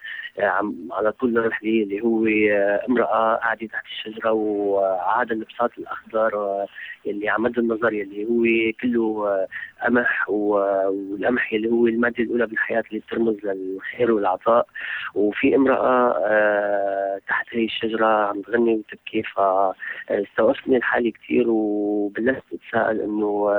على 0.42 1.12
طول 1.12 1.38
الرحله 1.38 1.82
اللي 1.82 2.00
هو 2.00 2.26
آه، 2.26 2.86
امرأة 2.88 3.36
قاعدة 3.36 3.66
تحت 3.66 3.84
الشجرة 3.86 4.32
وعاد 4.32 5.32
البساط 5.32 5.70
الأخضر 5.78 6.66
اللي 7.06 7.28
عمد 7.28 7.58
النظر 7.58 7.88
اللي 7.88 8.24
هو 8.24 8.72
كله 8.80 9.28
آه، 9.28 9.48
قمح 9.84 10.30
والقمح 10.30 11.52
اللي 11.52 11.68
هو 11.70 11.86
المادة 11.86 12.24
الأولى 12.24 12.46
بالحياة 12.46 12.84
اللي 12.90 13.00
بترمز 13.00 13.36
للخير 13.44 14.12
والعطاء. 14.12 14.66
وفي 15.14 15.56
امرأة 15.56 16.14
آه، 16.26 17.20
تحت 17.28 17.46
هي 17.50 17.64
الشجرة 17.64 18.06
عم 18.06 18.42
تغني 18.42 18.74
وتبكي 18.74 19.22
فاستوقفتني 19.22 20.76
الحالة 20.76 21.10
كثير 21.10 21.44
وبلشت 21.48 22.42
أتساءل 22.52 23.00
إنه 23.00 23.50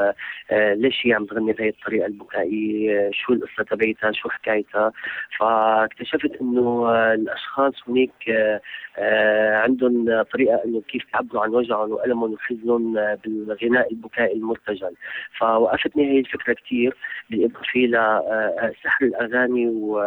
ليش 0.51 1.01
هي 1.05 1.13
عم 1.13 1.25
تغني 1.25 1.53
بهي 1.53 1.69
الطريقة 1.69 2.05
البكائية؟ 2.05 3.09
شو 3.13 3.33
القصة 3.33 3.63
تبعتها 3.63 4.11
شو 4.11 4.29
حكايتها؟ 4.29 4.91
فاكتشفت 5.39 6.41
إنه 6.41 6.68
الأشخاص 7.13 7.73
هناك 7.87 8.29
آه، 8.29 8.61
آه، 8.97 9.55
عندهم 9.55 10.23
طريقة 10.33 10.61
إنه 10.65 10.81
كيف 10.81 11.03
يعبروا 11.13 11.43
عن 11.43 11.49
وجعهم 11.49 11.91
وألمهم 11.91 12.33
وحزنهم 12.33 12.93
بالغناء 12.93 13.91
البكائي 13.91 14.33
المرتجل. 14.33 14.93
فوقفتني 15.37 16.11
هي 16.11 16.19
الفكرة 16.19 16.53
كثير 16.53 16.95
بالإضافة 17.29 17.79
لسحر 17.79 19.05
الأغاني 19.05 19.67
و... 19.67 20.01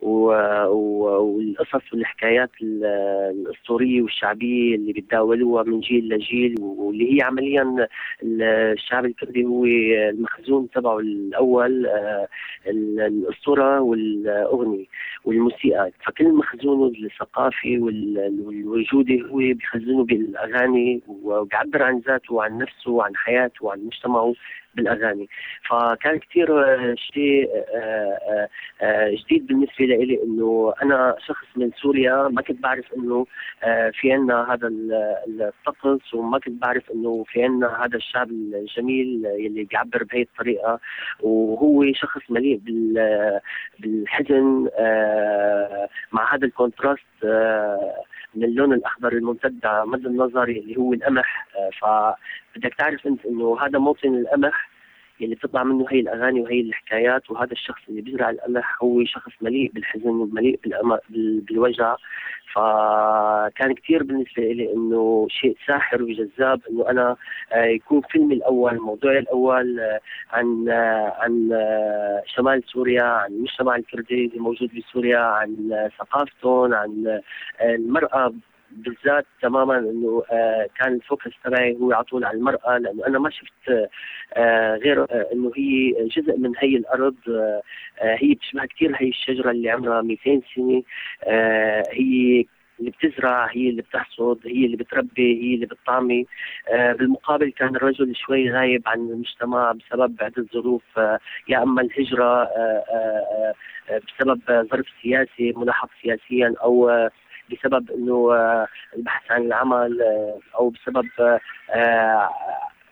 و... 0.00 0.26
والقصص 1.20 1.92
والحكايات 1.92 2.50
الأسطورية 2.62 4.02
والشعبية 4.02 4.74
اللي 4.74 4.92
بيتداولوها 4.92 5.62
من 5.62 5.80
جيل 5.80 6.08
لجيل 6.08 6.54
واللي 6.60 7.16
هي 7.16 7.22
عمليا 7.22 7.88
الشعب 8.22 9.04
الكردي 9.04 9.44
هو 9.44 9.64
المخزون 9.64 10.70
تبعه 10.70 10.98
الأول 10.98 11.86
الاسطوره 12.66 13.80
والأغنية 13.80 14.86
والموسيقى. 15.24 15.90
فكل 16.06 16.32
مخزونه 16.32 16.92
الثقافي 17.04 17.78
والوجودي 17.78 19.22
هو 19.22 19.36
بيخزنه 19.36 20.04
بالأغاني 20.04 21.02
وبيعبر 21.08 21.82
عن 21.82 21.98
ذاته 21.98 22.34
وعن 22.34 22.58
نفسه 22.58 22.90
وعن 22.90 23.16
حياته 23.16 23.64
وعن 23.64 23.78
مجتمعه. 23.84 24.34
بالأغاني. 24.74 25.28
فكان 25.68 26.18
كثير 26.18 26.64
آه، 26.64 26.94
شيء 26.94 27.50
آه، 27.74 28.48
آه، 28.82 29.10
جديد 29.10 29.46
بالنسبة 29.46 29.84
لي 29.84 30.22
إنه 30.22 30.74
أنا 30.82 31.16
شخص 31.26 31.46
من 31.56 31.70
سوريا 31.82 32.28
ما 32.28 32.42
كنت 32.42 32.62
بعرف 32.62 32.84
إنه 32.96 33.26
في 33.92 34.12
عنا 34.12 34.54
هذا 34.54 34.68
الطقس 35.28 36.14
وما 36.14 36.38
كنت 36.38 36.62
بعرف 36.62 36.90
إنه 36.90 37.24
في 37.28 37.44
عنا 37.44 37.84
هذا 37.84 37.96
الشعب 37.96 38.30
الجميل 38.30 39.26
اللي 39.26 39.64
بيعبر 39.64 40.04
بهي 40.04 40.22
الطريقة. 40.22 40.80
وهو 41.20 41.92
شخص 41.92 42.30
مليء 42.30 42.60
بالحزن 43.78 44.68
مع 46.12 46.34
هذا 46.34 46.46
الكونتراست 46.46 47.02
من 48.34 48.44
اللون 48.44 48.72
الأخضر 48.72 49.12
الممتد 49.12 49.60
مد 49.66 50.06
النظر 50.06 50.48
اللي 50.48 50.76
هو 50.76 50.92
القمح. 50.92 51.46
فبدك 51.80 52.74
تعرف 52.78 53.06
أنت 53.06 53.26
إنه 53.26 53.58
هذا 53.60 53.78
موطن 53.78 54.14
القمح 54.14 54.71
اللي 55.24 55.34
بتطلع 55.34 55.64
منه 55.64 55.86
هي 55.90 56.00
الأغاني 56.00 56.40
وهي 56.40 56.60
الحكايات 56.60 57.30
وهذا 57.30 57.52
الشخص 57.52 57.80
اللي 57.88 58.00
بيزرع 58.00 58.30
القمح 58.30 58.82
هو 58.82 59.04
شخص 59.04 59.32
مليء 59.40 59.70
بالحزن 59.74 60.08
ومليء 60.08 60.60
بالوجع. 61.16 61.96
فكان 62.54 63.74
كثير 63.74 64.02
بالنسبة 64.02 64.42
لي 64.42 64.72
إنه 64.72 65.26
شيء 65.30 65.56
ساحر 65.66 66.02
وجذاب 66.02 66.60
إنه 66.70 66.90
أنا 66.90 67.16
آه، 67.52 67.64
يكون 67.64 68.00
فيلمي 68.00 68.34
الأول 68.34 68.80
موضوعي 68.80 69.18
الأول 69.18 69.80
آه، 69.80 70.00
عن 70.30 70.68
آه، 70.68 71.16
عن 71.18 71.50
شمال 72.26 72.62
سوريا 72.66 73.02
عن 73.02 73.32
المجتمع 73.32 73.76
الكردي 73.76 74.24
اللي 74.26 74.38
موجود 74.38 74.70
بسوريا 74.74 75.18
عن 75.18 75.88
ثقافتهم 75.98 76.74
عن 76.74 77.20
المرأة 77.62 78.32
بالذات 78.76 79.26
تماما 79.42 79.78
إنه 79.78 80.22
آه 80.32 80.66
كان 80.78 80.94
الفوكس 80.94 81.30
تبعي 81.44 81.76
هو 81.80 81.92
على 81.92 82.04
طول 82.04 82.24
على 82.24 82.36
المرأة 82.38 82.78
لأنه 82.78 83.06
أنا 83.06 83.18
ما 83.18 83.30
شفت 83.30 83.88
آه 84.36 84.76
غير 84.76 85.02
آه 85.02 85.26
إنه 85.32 85.52
هي 85.56 85.92
جزء 86.08 86.36
من 86.38 86.52
هي 86.58 86.76
الأرض 86.76 87.14
هي 88.02 88.34
بتشبه 88.34 88.64
كثير 88.66 88.96
هي 88.96 89.08
الشجرة 89.08 89.50
اللي 89.50 89.70
عمرها 89.70 90.02
200 90.02 90.40
سنة 90.56 90.82
هي 91.92 92.44
اللي 92.80 92.90
بتزرع 92.90 93.46
هي 93.50 93.68
اللي 93.68 93.82
بتحصد 93.82 94.38
هي 94.46 94.64
اللي 94.66 94.76
بتربي 94.76 95.42
هي 95.42 95.54
اللي 95.54 95.66
بتطعمي. 95.66 96.26
آه 96.68 96.92
بالمقابل 96.92 97.50
كان 97.52 97.76
الرجل 97.76 98.16
شوي 98.16 98.50
غايب 98.50 98.82
عن 98.86 98.98
المجتمع 98.98 99.72
بسبب 99.72 100.16
عدة 100.20 100.46
ظروف 100.54 100.82
آه 100.98 101.18
يا 101.48 101.62
أما 101.62 101.82
الهجرة 101.82 102.42
آه 102.44 103.54
بسبب 103.90 104.40
ظرف 104.72 104.86
سياسي 105.02 105.52
ملاحق 105.56 105.88
سياسيا 106.02 106.54
أو 106.62 106.90
بسبب 107.50 107.90
إنه 107.90 108.34
آه، 108.34 108.68
البحث 108.96 109.30
عن 109.30 109.42
العمل 109.42 110.02
آه، 110.02 110.38
أو 110.58 110.70
بسبب 110.70 111.08
آه، 111.70 112.30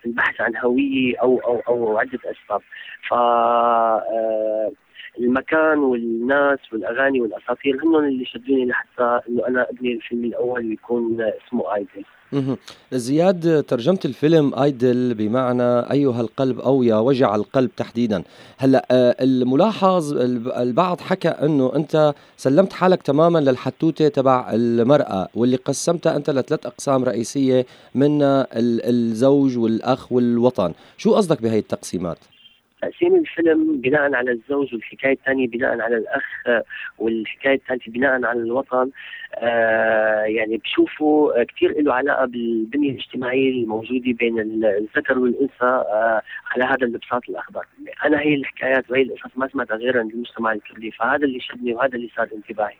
البحث 0.06 0.40
عن 0.40 0.56
هوية 0.56 1.18
أو 1.22 1.38
أو 1.38 1.60
أو 1.68 1.98
عدة 1.98 2.18
أسباب. 2.24 2.62
ف 3.08 3.14
المكان 5.18 5.78
والناس 5.78 6.58
والأغاني 6.72 7.20
والأساطير 7.20 7.74
هن 7.84 8.04
اللي 8.08 8.24
شدوني 8.24 8.66
لحتى 8.66 9.20
إنه 9.28 9.46
أنا 9.48 9.66
أبني 9.70 9.92
الفيلم 9.92 10.24
الأول 10.24 10.72
يكون 10.72 11.18
اسمه 11.20 11.74
آيدل. 11.74 12.04
زياد 12.92 13.62
ترجمت 13.62 14.04
الفيلم 14.04 14.54
آيدل 14.54 15.14
بمعنى 15.14 15.92
أيها 15.92 16.20
القلب 16.20 16.60
أو 16.60 16.82
يا 16.82 16.96
وجع 16.96 17.34
القلب 17.34 17.70
تحديدا. 17.76 18.22
هلأ 18.58 18.86
آه، 18.90 19.16
الملاحظ 19.20 20.12
البعض 20.58 21.00
حكى 21.00 21.28
إنه 21.28 21.72
أنت 21.76 22.14
سلمت 22.36 22.72
حالك 22.72 23.02
تماما 23.02 23.38
للحتوتة 23.38 24.08
تبع 24.08 24.50
المرأة 24.52 25.28
واللي 25.34 25.56
قسمتها 25.56 26.16
أنت 26.16 26.30
لثلاث 26.30 26.66
أقسام 26.66 27.04
رئيسية 27.04 27.66
منها 27.94 28.46
الزوج 28.54 29.58
والأخ 29.58 30.12
والوطن. 30.12 30.72
شو 30.96 31.14
قصدك 31.14 31.42
بهي 31.42 31.58
التقسيمات؟ 31.58 32.18
تقسيم 32.82 33.14
الفيلم 33.14 33.80
بناء 33.80 34.14
على 34.14 34.30
الزوج 34.30 34.74
والحكاية 34.74 35.12
الثانية 35.12 35.48
بناء 35.48 35.80
على 35.80 35.96
الأخ 35.96 36.64
والحكاية 36.98 37.54
الثالثة 37.54 37.92
بناء 37.92 38.24
على 38.24 38.40
الوطن. 38.40 38.90
آه 39.34 40.22
يعني 40.22 40.56
بشوفوا 40.56 41.42
كثير 41.42 41.82
له 41.82 41.94
علاقة 41.94 42.24
بالبنية 42.24 42.90
الاجتماعية 42.90 43.50
الموجودة 43.50 44.12
بين 44.12 44.40
الذكر 44.64 45.18
والأنثى 45.18 45.64
آه 45.64 46.22
على 46.50 46.64
هذا 46.64 46.86
البساط 46.86 47.22
الأخضر. 47.28 47.64
أنا 48.04 48.20
هي 48.20 48.34
الحكايات 48.34 48.90
وهي 48.90 49.02
القصص 49.02 49.36
ما 49.36 49.48
سمعتها 49.48 49.76
غير 49.76 49.98
عند 49.98 50.12
المجتمع 50.12 50.52
الكردي 50.52 50.90
فهذا 50.90 51.24
اللي 51.24 51.40
شدني 51.40 51.74
وهذا 51.74 51.94
اللي 51.96 52.10
صار 52.16 52.28
انتباهي. 52.34 52.74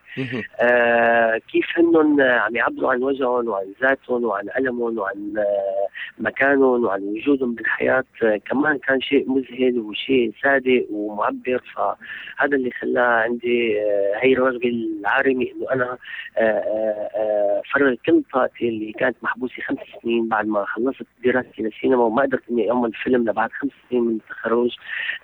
آه 0.60 1.40
كيف 1.52 1.66
هن 1.76 2.20
عم 2.20 2.56
يعبروا 2.56 2.92
عن 2.92 3.02
وجههم 3.02 3.48
وعن 3.48 3.66
ذاتهم 3.82 4.24
وعن 4.24 4.48
ألمهم 4.58 4.98
وعن 4.98 5.34
آه 5.38 5.86
مكانهم 6.18 6.84
وعن 6.84 7.02
وجودهم 7.02 7.54
بالحياة 7.54 8.04
آه 8.22 8.36
كمان 8.36 8.78
كان 8.78 9.00
شيء 9.00 9.30
مذهل 9.30 9.78
وشيء 9.78 10.32
صادق 10.42 10.86
ومعبر. 10.90 11.62
فهذا 11.76 12.56
اللي 12.56 12.70
خلاه 12.70 13.02
عندي 13.02 13.80
هي 14.22 14.32
الرغبة 14.32 14.68
العارمة 14.68 15.42
إنه 15.42 15.72
أنا 15.72 15.98
آه، 16.40 17.10
آه، 17.14 17.62
فرغ 17.72 17.94
كل 18.06 18.22
طاقتي 18.32 18.68
اللي 18.68 18.92
كانت 18.92 19.16
محبوسة 19.22 19.62
خمس 19.62 19.78
سنين 20.02 20.28
بعد 20.28 20.46
ما 20.46 20.64
خلصت 20.64 21.06
دراستي 21.24 21.62
للسينما 21.62 22.04
وما 22.04 22.22
قدرت 22.22 22.42
إني 22.50 22.70
أعمل 22.70 22.92
فيلم 22.92 23.28
لبعد 23.28 23.50
خمس 23.52 23.70
سنين 23.90 24.02
من 24.02 24.16
التخرج 24.16 24.76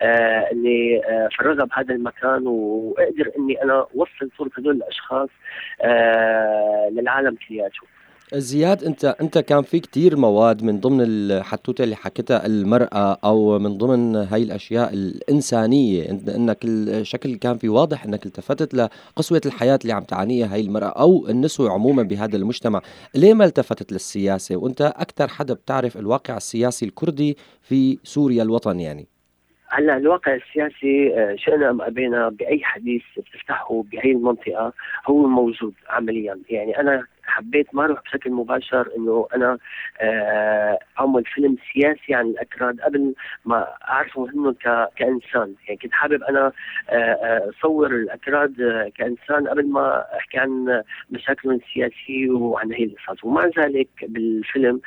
آه، 0.02 0.48
إني 0.52 1.02
فرغها 1.38 1.64
بهذا 1.64 1.94
المكان 1.94 2.46
وأقدر 2.46 3.31
إني 3.38 3.62
أنا 3.62 3.87
أوصل 3.94 4.31
صورة 4.38 4.50
هذول 4.59 4.76
الأشخاص 4.76 5.29
للعالم 6.92 7.37
كلياته. 7.48 7.81
زياد 8.34 8.84
انت 8.84 9.04
انت 9.04 9.38
كان 9.38 9.62
في 9.62 9.80
كتير 9.80 10.16
مواد 10.16 10.62
من 10.62 10.80
ضمن 10.80 11.00
الحتوتة 11.00 11.84
اللي 11.84 11.96
حكتها 11.96 12.46
المرأة 12.46 13.18
أو 13.24 13.58
من 13.58 13.78
ضمن 13.78 14.16
هاي 14.16 14.42
الأشياء 14.42 14.92
الإنسانية 14.92 16.10
إنك 16.10 16.58
الشكل 16.64 17.36
كان 17.36 17.56
في 17.56 17.68
واضح 17.68 18.04
إنك 18.04 18.26
التفتت 18.26 18.74
لقسوة 18.74 19.40
الحياة 19.46 19.78
اللي 19.82 19.92
عم 19.92 20.02
تعانيها 20.02 20.54
هاي 20.54 20.60
المرأة 20.60 21.00
أو 21.00 21.28
النسوه 21.28 21.72
عموما 21.72 22.02
بهذا 22.02 22.36
المجتمع، 22.36 22.80
ليه 23.14 23.34
ما 23.34 23.44
التفتت 23.44 23.92
للسياسة؟ 23.92 24.56
وأنت 24.56 24.82
أكثر 24.82 25.28
حدا 25.28 25.54
بتعرف 25.54 25.96
الواقع 25.96 26.36
السياسي 26.36 26.86
الكردي 26.86 27.36
في 27.62 27.98
سوريا 28.02 28.42
الوطن 28.42 28.80
يعني؟ 28.80 29.06
هلأ 29.68 29.96
الواقع 29.96 30.34
السياسي 30.34 31.14
آه، 31.14 31.36
شئنا 31.36 31.70
أم 31.70 31.82
أبينا 31.82 32.28
بأي 32.28 32.60
حديث 32.62 33.02
بتفتحه 33.16 33.84
بهي 33.92 34.12
المنطقة 34.12 34.72
هو 35.06 35.26
موجود 35.26 35.74
عمليا. 35.88 36.38
يعني 36.50 36.80
أنا 36.80 37.06
حبيت 37.37 37.75
ما 37.75 37.85
أروح 37.85 38.03
بشكل 38.03 38.31
مباشر 38.31 38.88
إنه 38.96 39.29
أنا 39.35 39.59
آه، 40.01 40.79
أعمل 41.01 41.25
فيلم 41.25 41.57
سياسي 41.72 42.14
عن 42.14 42.27
الأكراد 42.27 42.81
قبل 42.81 43.14
ما 43.44 43.66
اعرفه 43.88 44.29
انه 44.31 44.55
كإنسان. 44.96 45.55
يعني 45.68 45.79
كنت 45.83 45.92
حابب 45.92 46.22
أنا 46.22 46.53
آه، 46.90 47.51
أصور 47.51 47.87
الأكراد 47.87 48.55
كإنسان 48.94 49.49
قبل 49.49 49.68
ما 49.68 50.05
أحكي 50.16 50.38
عن 50.38 50.83
مشاكلهم 51.11 51.57
السياسيه 51.57 52.31
وعن 52.31 52.72
هي 52.72 52.85
القصص. 52.85 53.25
ومع 53.25 53.46
ذلك 53.59 53.88
بالفيلم 54.03 54.81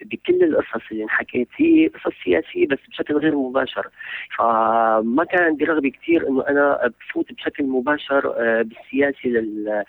بكل 0.00 0.44
القصص 0.44 0.90
اللي 0.92 1.02
انحكيت 1.02 1.48
هي 1.56 1.88
قصص 1.88 2.14
سياسية 2.24 2.66
بس 2.66 2.78
بشكل 2.88 3.16
غير 3.16 3.36
مباشر. 3.36 3.88
فما 4.38 5.24
كان 5.24 5.44
عندي 5.44 5.64
رغبة 5.64 5.90
كثير 5.90 6.28
إنه 6.28 6.44
أنا 6.48 6.92
بفوت 7.00 7.32
بشكل 7.32 7.64
مباشر 7.64 8.32
بالسياسي 8.62 9.28
لل 9.28 9.84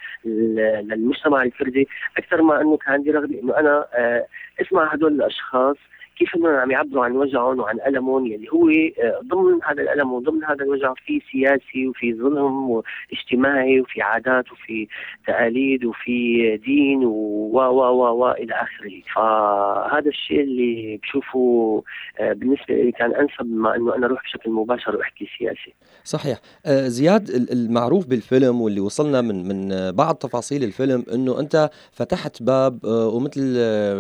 للمجتمع 0.57 1.43
الكردي 1.43 1.87
أكثر 2.17 2.41
ما 2.41 2.61
أنه 2.61 2.77
كان 2.77 2.93
عندي 2.93 3.11
رغبه 3.11 3.39
إنه 3.39 3.57
أنا 3.57 3.87
آه، 3.93 4.25
أسمع 4.61 4.93
هدول 4.93 5.13
الأشخاص 5.13 5.77
كيف 6.19 6.35
انهم 6.35 6.55
عم 6.55 6.71
يعبروا 6.71 7.05
عن 7.05 7.11
وجعهم 7.11 7.59
وعن 7.59 7.77
ألمهم 7.87 8.25
يلي 8.25 8.47
هو 8.53 8.69
آه، 8.69 9.21
ضمن 9.23 9.59
هذا 9.63 9.81
الألم 9.81 10.13
وضمن 10.13 10.43
هذا 10.43 10.63
الوجع 10.63 10.93
في 11.05 11.21
سياسي 11.31 11.87
وفي 11.87 12.13
ظلم 12.13 12.69
واجتماعي 12.69 13.81
وفي 13.81 14.01
عادات 14.01 14.51
وفي 14.51 14.87
تقاليد 15.27 15.85
وفي 15.85 16.57
دين 16.65 17.05
و 17.05 17.57
و 17.57 17.81
و 17.81 18.23
و 18.23 18.31
إلى 18.31 18.53
آخره. 18.53 19.01
فهذا 19.15 20.09
الشيء 20.09 20.41
اللي 20.41 20.99
بشوفه 21.03 21.83
آه، 22.19 22.33
بالنسبة 22.33 22.75
لي 22.75 22.91
كان 22.91 23.15
أنسب 23.15 23.45
ما 23.45 23.75
إنه 23.75 23.95
أنا 23.95 24.05
أروح 24.05 24.23
بشكل 24.23 24.51
مباشر 24.51 24.95
وأحكي 24.95 25.27
سياسي. 25.37 25.73
صحيح. 26.03 26.37
آه، 26.65 26.87
زياد 26.87 27.29
المعروف 27.29 28.07
بالفيلم 28.07 28.61
واللي 28.61 28.79
وصلنا 28.79 29.21
من 29.21 29.47
من 29.47 29.91
بعض 29.91 30.15
تفاصيل 30.15 30.63
الفيلم 30.63 31.03
إنه 31.13 31.39
أنت 31.39 31.69
فتحت 31.91 32.43
باب 32.43 32.79
ومثل 32.83 33.57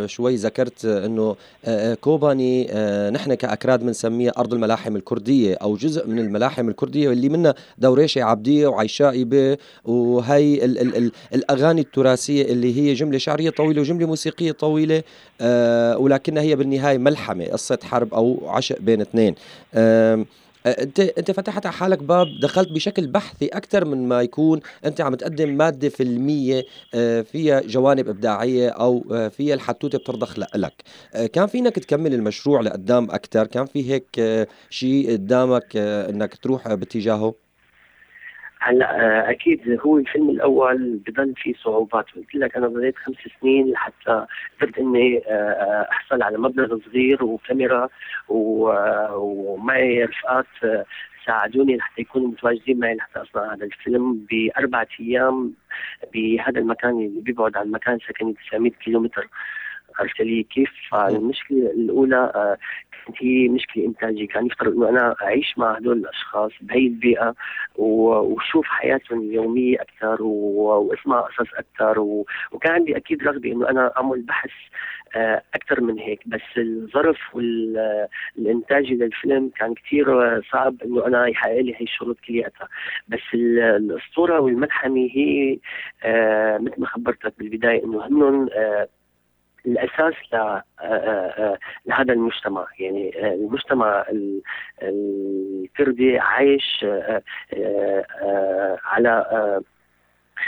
شوي 0.09 0.35
ذكرت 0.35 0.85
إنه 0.85 1.35
كوباني 2.07 2.67
آه، 2.71 3.09
نحن 3.09 3.33
كأكراد 3.33 3.79
بنسميها 3.79 4.31
أرض 4.37 4.53
الملاحم 4.53 4.95
الكردية 4.95 5.55
أو 5.55 5.75
جزء 5.75 6.07
من 6.07 6.19
الملاحم 6.19 6.69
الكردية 6.69 7.11
اللي 7.11 7.29
منها 7.29 7.53
دوريشة 7.77 8.23
عبدية 8.23 8.67
وعيشاء 8.67 9.23
به 9.23 9.57
وهي 9.85 10.65
ال 10.65 10.79
ال 10.79 10.95
ال 10.97 11.11
الأغاني 11.33 11.81
التراثية 11.81 12.45
اللي 12.45 12.77
هي 12.77 12.93
جملة 12.93 13.17
شعرية 13.17 13.49
طويلة 13.49 13.81
وجملة 13.81 14.05
موسيقية 14.07 14.51
طويلة 14.51 15.03
آه 15.41 15.97
ولكنها 15.97 16.43
هي 16.43 16.55
بالنهاية 16.55 16.97
ملحمة 16.97 17.45
قصة 17.45 17.79
حرب 17.83 18.13
أو 18.13 18.49
عشق 18.49 18.79
بين 18.79 19.01
اثنين. 19.01 19.35
انت 20.71 20.99
أنت 20.99 21.31
فتحت 21.31 21.65
على 21.65 21.73
حالك 21.73 22.03
باب 22.03 22.39
دخلت 22.39 22.71
بشكل 22.71 23.07
بحثي 23.07 23.47
أكثر 23.47 23.85
من 23.85 24.07
ما 24.07 24.21
يكون. 24.21 24.59
أنت 24.85 25.01
عم 25.01 25.15
تقدم 25.15 25.49
مادة 25.49 25.89
فيلمية 25.89 26.65
آه، 26.93 27.21
فيها 27.21 27.61
جوانب 27.61 28.09
إبداعية 28.09 28.69
أو 28.69 29.05
آه، 29.11 29.27
فيها 29.27 29.53
الحتوته 29.53 29.97
بترضخ 29.97 30.39
لك. 30.55 30.83
كان 31.33 31.47
فينك 31.47 31.75
تكمل 31.79 32.13
المشروع 32.13 32.61
لقدام 32.61 33.11
أكثر؟ 33.11 33.47
كان 33.47 33.65
في 33.65 33.91
هيك 33.91 34.21
شيء 34.69 35.11
قدامك 35.11 35.75
إنك 35.77 36.35
تروح 36.35 36.73
باتجاهه؟ 36.73 37.46
هلا 38.59 39.01
آه، 39.01 39.31
أكيد 39.31 39.79
هو 39.85 39.97
الفيلم 39.97 40.29
الأول 40.29 40.99
بضل 41.07 41.33
فيه 41.37 41.53
صعوبات. 41.53 42.05
قلت 42.15 42.35
لك 42.35 42.57
أنا 42.57 42.67
ضليت 42.67 42.97
خمس 42.97 43.15
سنين 43.41 43.71
لحتى 43.71 44.25
قدرت 44.61 44.77
إني 44.77 45.17
آه، 45.17 45.31
آه، 45.31 45.87
أحصل 45.91 46.21
على 46.21 46.37
مبلغ 46.37 46.79
صغير 46.85 47.23
وكاميرا 47.23 47.89
ومعي 48.29 50.03
رفقات 50.03 50.85
ساعدوني 51.25 51.77
لحتى 51.77 52.01
يكونوا 52.01 52.27
متواجدين 52.27 52.79
معي 52.79 52.95
لحتى 52.95 53.19
أصنع 53.21 53.53
هذا 53.53 53.65
الفيلم 53.65 54.25
بأربعة 54.31 54.87
أيام 54.99 55.53
بهذا 56.13 56.59
المكان 56.59 56.91
اللي 56.91 57.21
بيبعد 57.21 57.57
عن 57.57 57.71
مكان 57.71 57.99
سكني 57.99 58.33
900 58.33 58.71
كيلومتر. 58.71 59.27
عرفت 59.99 60.21
لي 60.21 60.43
كيف؟ 60.43 60.69
فالمشكلة 60.91 61.71
الأولى 61.71 62.57
كانت 63.07 63.23
هي 63.23 63.47
مشكلة 63.47 63.85
انتاجيه 63.85 64.27
كان 64.27 64.45
يفترض 64.45 64.73
إنه 64.73 64.89
أنا 64.89 65.15
أعيش 65.21 65.57
مع 65.57 65.75
هدول 65.75 65.97
الأشخاص 65.97 66.51
بهي 66.61 66.87
البيئة 66.87 67.35
وشوف 67.75 68.65
حياتهم 68.65 69.21
اليومية 69.21 69.77
أكثر 69.81 70.23
وأسمع 70.23 71.19
قصص 71.21 71.53
أكثر 71.53 71.99
وكان 72.51 72.71
عندي 72.71 72.97
أكيد 72.97 73.23
رغبة 73.23 73.51
إنه 73.51 73.69
أنا 73.69 73.91
أعمل 73.97 74.21
بحث 74.21 74.51
آه، 75.15 75.43
أكثر 75.53 75.81
من 75.81 75.99
هيك. 75.99 76.19
بس 76.25 76.41
الظرف 76.57 77.17
والانتاجي 77.33 78.95
للفيلم 78.95 79.51
كان 79.59 79.73
كثير 79.73 80.05
صعب 80.41 80.75
إنه 80.85 81.07
أنا 81.07 81.27
يحقق 81.27 81.59
لي 81.59 81.73
هي 81.75 81.83
الشروط 81.83 82.17
كلياتها. 82.27 82.67
بس 83.07 83.19
الأسطورة 83.33 84.39
والملحمه 84.39 85.09
هي 85.13 85.59
آه، 86.03 86.57
مثل 86.57 86.81
ما 86.81 86.87
خبرتك 86.87 87.33
بالبداية 87.37 87.83
إنه 87.83 88.07
هنن 88.07 88.49
آه، 88.53 88.87
الأساس 89.67 90.13
آه، 90.33 90.63
آه، 90.81 90.83
آه، 90.83 91.57
لهذا 91.85 92.13
المجتمع. 92.13 92.67
يعني 92.79 93.33
المجتمع 93.33 94.05
الكردي 94.81 96.19
عايش 96.19 96.85
على 98.83 99.25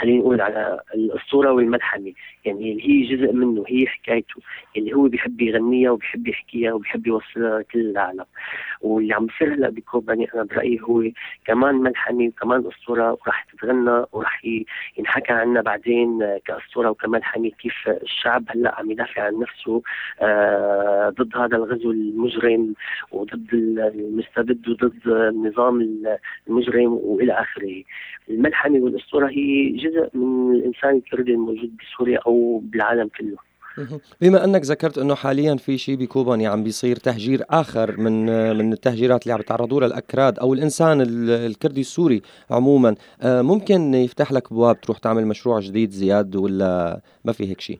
خلينا 0.00 0.18
نقول 0.18 0.40
على 0.40 0.80
الاسطوره 0.94 1.52
والملحمة. 1.52 2.12
يعني 2.44 2.72
اللي 2.72 2.88
هي 2.88 3.16
جزء 3.16 3.32
منه 3.32 3.64
هي 3.68 3.86
حكايته. 3.86 4.40
اللي 4.76 4.92
هو 4.92 5.08
بيحب 5.08 5.40
يغنيها 5.40 5.90
وبيحب 5.90 6.28
يحكيها 6.28 6.72
وبيحب 6.72 7.06
يوصلها 7.06 7.58
لكل 7.58 7.80
العالم. 7.90 8.24
واللي 8.80 9.14
عم 9.14 9.26
بيصير 9.26 9.54
هلأ 9.54 9.68
بكوباني 9.70 10.28
أنا 10.34 10.42
برأيي 10.42 10.80
هو 10.82 11.02
كمان 11.46 11.74
ملحمة 11.74 12.26
وكمان 12.26 12.64
أسطورة 12.66 13.12
وراح 13.12 13.44
تتغنى 13.44 14.04
وراح 14.12 14.44
ينحكى 14.98 15.32
عنها 15.32 15.62
بعدين 15.62 16.38
كأسطورة 16.44 16.90
وكملحمة 16.90 17.50
كيف 17.50 17.74
الشعب 18.02 18.44
هلأ 18.48 18.74
عم 18.78 18.90
يدافع 18.90 19.22
عن 19.22 19.38
نفسه 19.40 19.82
آه 20.20 21.08
ضد 21.10 21.36
هذا 21.36 21.56
الغزو 21.56 21.90
المجرم 21.90 22.74
وضد 23.12 23.54
المستبد 23.54 24.68
وضد 24.68 25.00
النظام 25.06 25.88
المجرم 26.48 26.92
وإلى 26.92 27.32
آخره. 27.32 27.82
الملحمة 28.30 28.78
والأسطورة 28.78 29.28
هي 29.28 29.68
جزء 29.68 29.89
من 30.14 30.54
الإنسان 30.54 30.96
الكردي 30.96 31.32
الموجود 31.32 31.70
بسوريا 31.76 32.18
أو 32.26 32.58
بالعالم 32.64 33.10
كله. 33.18 33.36
بما 34.20 34.44
أنك 34.44 34.60
ذكرت 34.64 34.98
أنه 34.98 35.14
حاليا 35.14 35.56
في 35.56 35.78
شيء 35.78 35.96
بكوباني 35.96 36.46
عم 36.46 36.62
بيصير 36.64 36.96
تهجير 36.96 37.42
آخر 37.50 37.96
من 38.00 38.26
من 38.56 38.72
التهجيرات 38.72 39.22
اللي 39.22 39.34
عم 39.34 39.40
يتعرضوا 39.40 39.80
لها 39.80 39.88
الاكراد 39.88 40.38
أو 40.38 40.54
الإنسان 40.54 41.00
الكردي 41.28 41.80
السوري 41.80 42.22
عموما. 42.50 42.94
آه، 43.22 43.42
ممكن 43.42 43.94
يفتح 43.94 44.32
لك 44.32 44.52
أبواب 44.52 44.80
تروح 44.80 44.98
تعمل 44.98 45.26
مشروع 45.26 45.60
جديد 45.60 45.90
زياد 45.90 46.36
ولا 46.36 47.00
ما 47.24 47.32
في 47.32 47.50
هيك 47.50 47.60
شيء؟ 47.60 47.78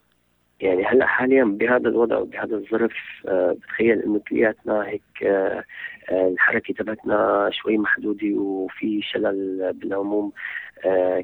يعني 0.60 0.84
هلأ 0.84 1.06
حاليا 1.06 1.44
بهذا 1.44 1.88
الوضع 1.88 2.18
وبهذا 2.18 2.56
الظرف 2.56 2.92
أه 3.28 3.52
بتخيل 3.52 4.02
إنه 4.02 4.20
كلياتنا 4.28 4.86
هيك 4.86 5.02
أه, 5.22 5.64
آه، 6.10 6.28
الحركة 6.28 6.74
تبعتنا 6.74 7.50
شوي 7.52 7.78
محدودة 7.78 8.38
وفي 8.38 9.00
شلل 9.02 9.72
بالعموم. 9.72 10.32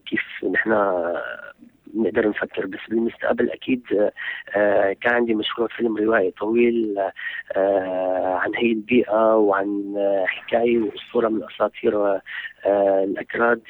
كيف 0.07 0.45
نحن 0.53 0.73
نقدر 1.97 2.29
نفكر 2.29 2.67
بس 2.67 2.79
بالمستقبل 2.89 3.51
أكيد 3.51 3.83
آه، 4.57 4.93
كان 4.93 5.15
عندي 5.15 5.35
مشروع 5.35 5.69
فيلم 5.69 5.97
روائي 5.97 6.31
طويل 6.31 6.99
آه، 7.57 8.35
عن 8.35 8.55
هي 8.55 8.73
البيئة 8.73 9.37
وعن 9.37 9.95
حكاية 10.27 10.79
وأسطورة 10.79 11.29
من 11.29 11.45
أساطير 11.45 12.07
آه، 12.07 13.05
الأكراد 13.05 13.63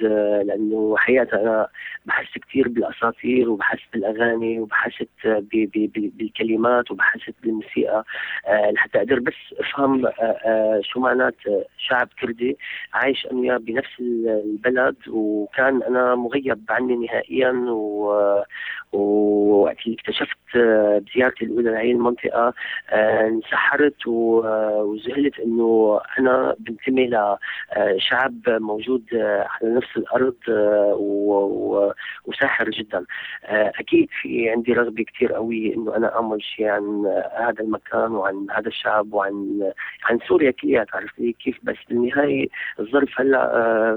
لأنه 0.47 0.97
حقيقه 0.97 1.43
أنا 1.43 1.69
بحثت 2.07 2.39
كثير 2.39 2.69
بالأساطير 2.69 3.51
وبحثت 3.51 3.83
بالأغاني 3.93 4.61
وبحثت 4.61 5.09
بالكلمات 6.17 6.91
وبحثت 6.91 7.35
بالموسيقى 7.43 8.05
لحتى 8.71 8.99
أقدر 8.99 9.19
بس 9.19 9.35
أفهم 9.61 10.09
شو 10.81 11.01
معنات 11.01 11.35
شعب 11.79 12.09
كردي 12.21 12.57
عايش 12.95 13.27
أنا 13.27 13.59
بنفس 13.59 14.01
البلد 14.01 14.97
وكان 15.09 15.83
أنا 15.83 16.15
مغيب 16.15 16.65
عني 16.69 16.97
نهائيا 16.97 17.51
و 17.69 18.16
ووقت 18.93 19.77
اللي 19.87 19.97
اكتشفت 20.01 20.37
آه، 20.57 20.99
بزيارتي 20.99 21.45
الأولى 21.45 21.71
لهي 21.71 21.91
المنطقة 21.93 22.55
آه، 22.91 23.27
انسحرت 23.27 24.07
وذهلت 24.07 25.41
إنه 25.41 26.01
أنا 26.19 26.55
بنتمي 26.59 27.11
لشعب 27.11 28.35
موجود 28.49 29.03
آه، 29.15 29.47
على 29.51 29.75
نفس 29.75 29.97
الأرض 29.97 30.35
آه، 30.49 31.95
وساحر 32.25 32.71
جدا. 32.71 33.05
آه، 33.45 33.73
أكيد 33.79 34.09
في 34.23 34.51
عندي 34.51 34.73
رغبة 34.73 35.05
كثير 35.05 35.33
قوية 35.33 35.75
إنه 35.75 35.97
أنا 35.97 36.15
أعمل 36.17 36.43
شيء 36.43 36.67
عن 36.69 37.07
آه، 37.07 37.49
هذا 37.49 37.61
المكان 37.61 38.13
وعن 38.13 38.47
هذا 38.51 38.69
الشعب 38.69 39.13
وعن 39.13 39.63
عن 40.05 40.19
سوريا 40.29 40.51
كلها 40.51 40.87
لي 41.19 41.33
كيف؟ 41.33 41.59
بس 41.63 41.77
بالنهاية 41.89 42.49
الظرف 42.81 43.21
هلأ 43.21 43.97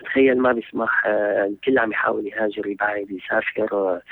بتخيل 0.00 0.38
ما 0.38 0.52
بيسمح 0.52 1.06
آه، 1.06 1.46
الكل 1.46 1.78
عم 1.78 1.92
يحاول 1.92 2.26
يهاجر 2.26 2.66
يبعد 2.66 3.06
يسافر 3.10 3.68
آه، 3.74 4.02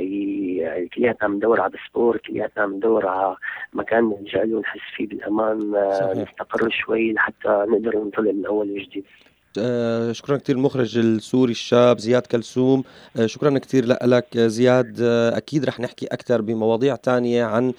ي- 0.00 0.88
كلياتنا 0.94 1.24
عم 1.28 1.34
ندور 1.34 1.60
على 1.60 1.72
باسبور 1.72 2.16
كلياتنا 2.16 2.62
عم 2.62 2.74
ندور 2.74 3.06
على 3.06 3.36
مكان 3.72 4.04
نلجأ 4.20 4.44
له 4.44 4.56
ونحس 4.56 4.80
فيه 4.96 5.06
بالأمان 5.08 5.74
آه،. 5.74 6.12
نستقر 6.14 6.70
شوي 6.70 7.12
لحتى 7.12 7.64
نقدر 7.68 7.98
ننطلق 7.98 8.32
من 8.32 8.46
أول 8.46 8.70
وجديد. 8.70 9.04
آه، 9.58 10.12
شكرا 10.12 10.36
كثير 10.36 10.56
المخرج 10.56 10.98
السوري 10.98 11.50
الشاب 11.52 11.98
زياد 11.98 12.22
كلثوم. 12.22 12.84
آه، 13.20 13.26
شكرا 13.26 13.58
كثير 13.58 13.84
لك 13.86 14.38
زياد. 14.38 14.98
آه، 15.02 15.36
أكيد 15.36 15.64
رح 15.64 15.80
نحكي 15.80 16.06
أكثر 16.06 16.40
بمواضيع 16.40 16.96
تانية 16.96 17.44
عن 17.44 17.72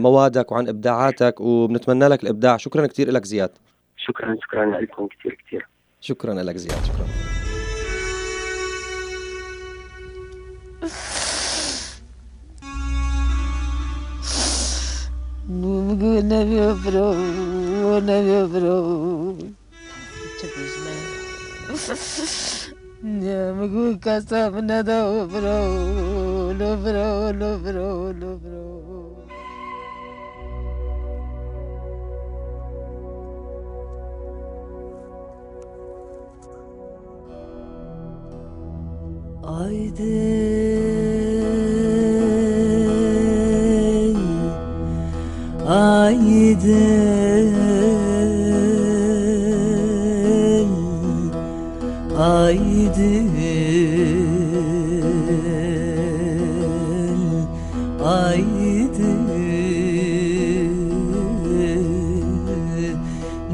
موادك 0.00 0.52
وعن 0.52 0.68
إبداعاتك 0.68 1.40
وبنتمنى 1.40 2.08
لك 2.08 2.22
الإبداع. 2.22 2.56
شكرا 2.56 2.86
كثير 2.86 3.10
لك 3.10 3.24
زياد. 3.24 3.50
شكرا 3.96 4.36
شكرا 4.42 4.80
لكم 4.80 5.06
كثير 5.06 5.38
كثير 5.46 5.66
شكرا 6.04 6.34
لك 6.34 6.56
زياد 6.56 6.84
شكرا. 6.84 7.06
نبي 15.48 16.72
برو 16.84 17.14
نبي 17.98 18.36
برو 18.52 19.36
تبي 20.40 20.64
زمان 20.74 21.00
مقول 23.58 23.94
كاسا 24.04 24.48
من 24.48 24.70
هذا 24.70 25.24
برو 25.24 26.52
لو 26.52 26.76
برو 26.76 27.30
Aydın 39.54 41.14
Aydın 45.68 47.54
Aydın 52.18 53.30
Aydın 58.04 59.28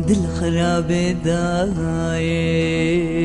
Dil 0.09 0.25
harabe 0.41 1.05
daye 1.25 3.20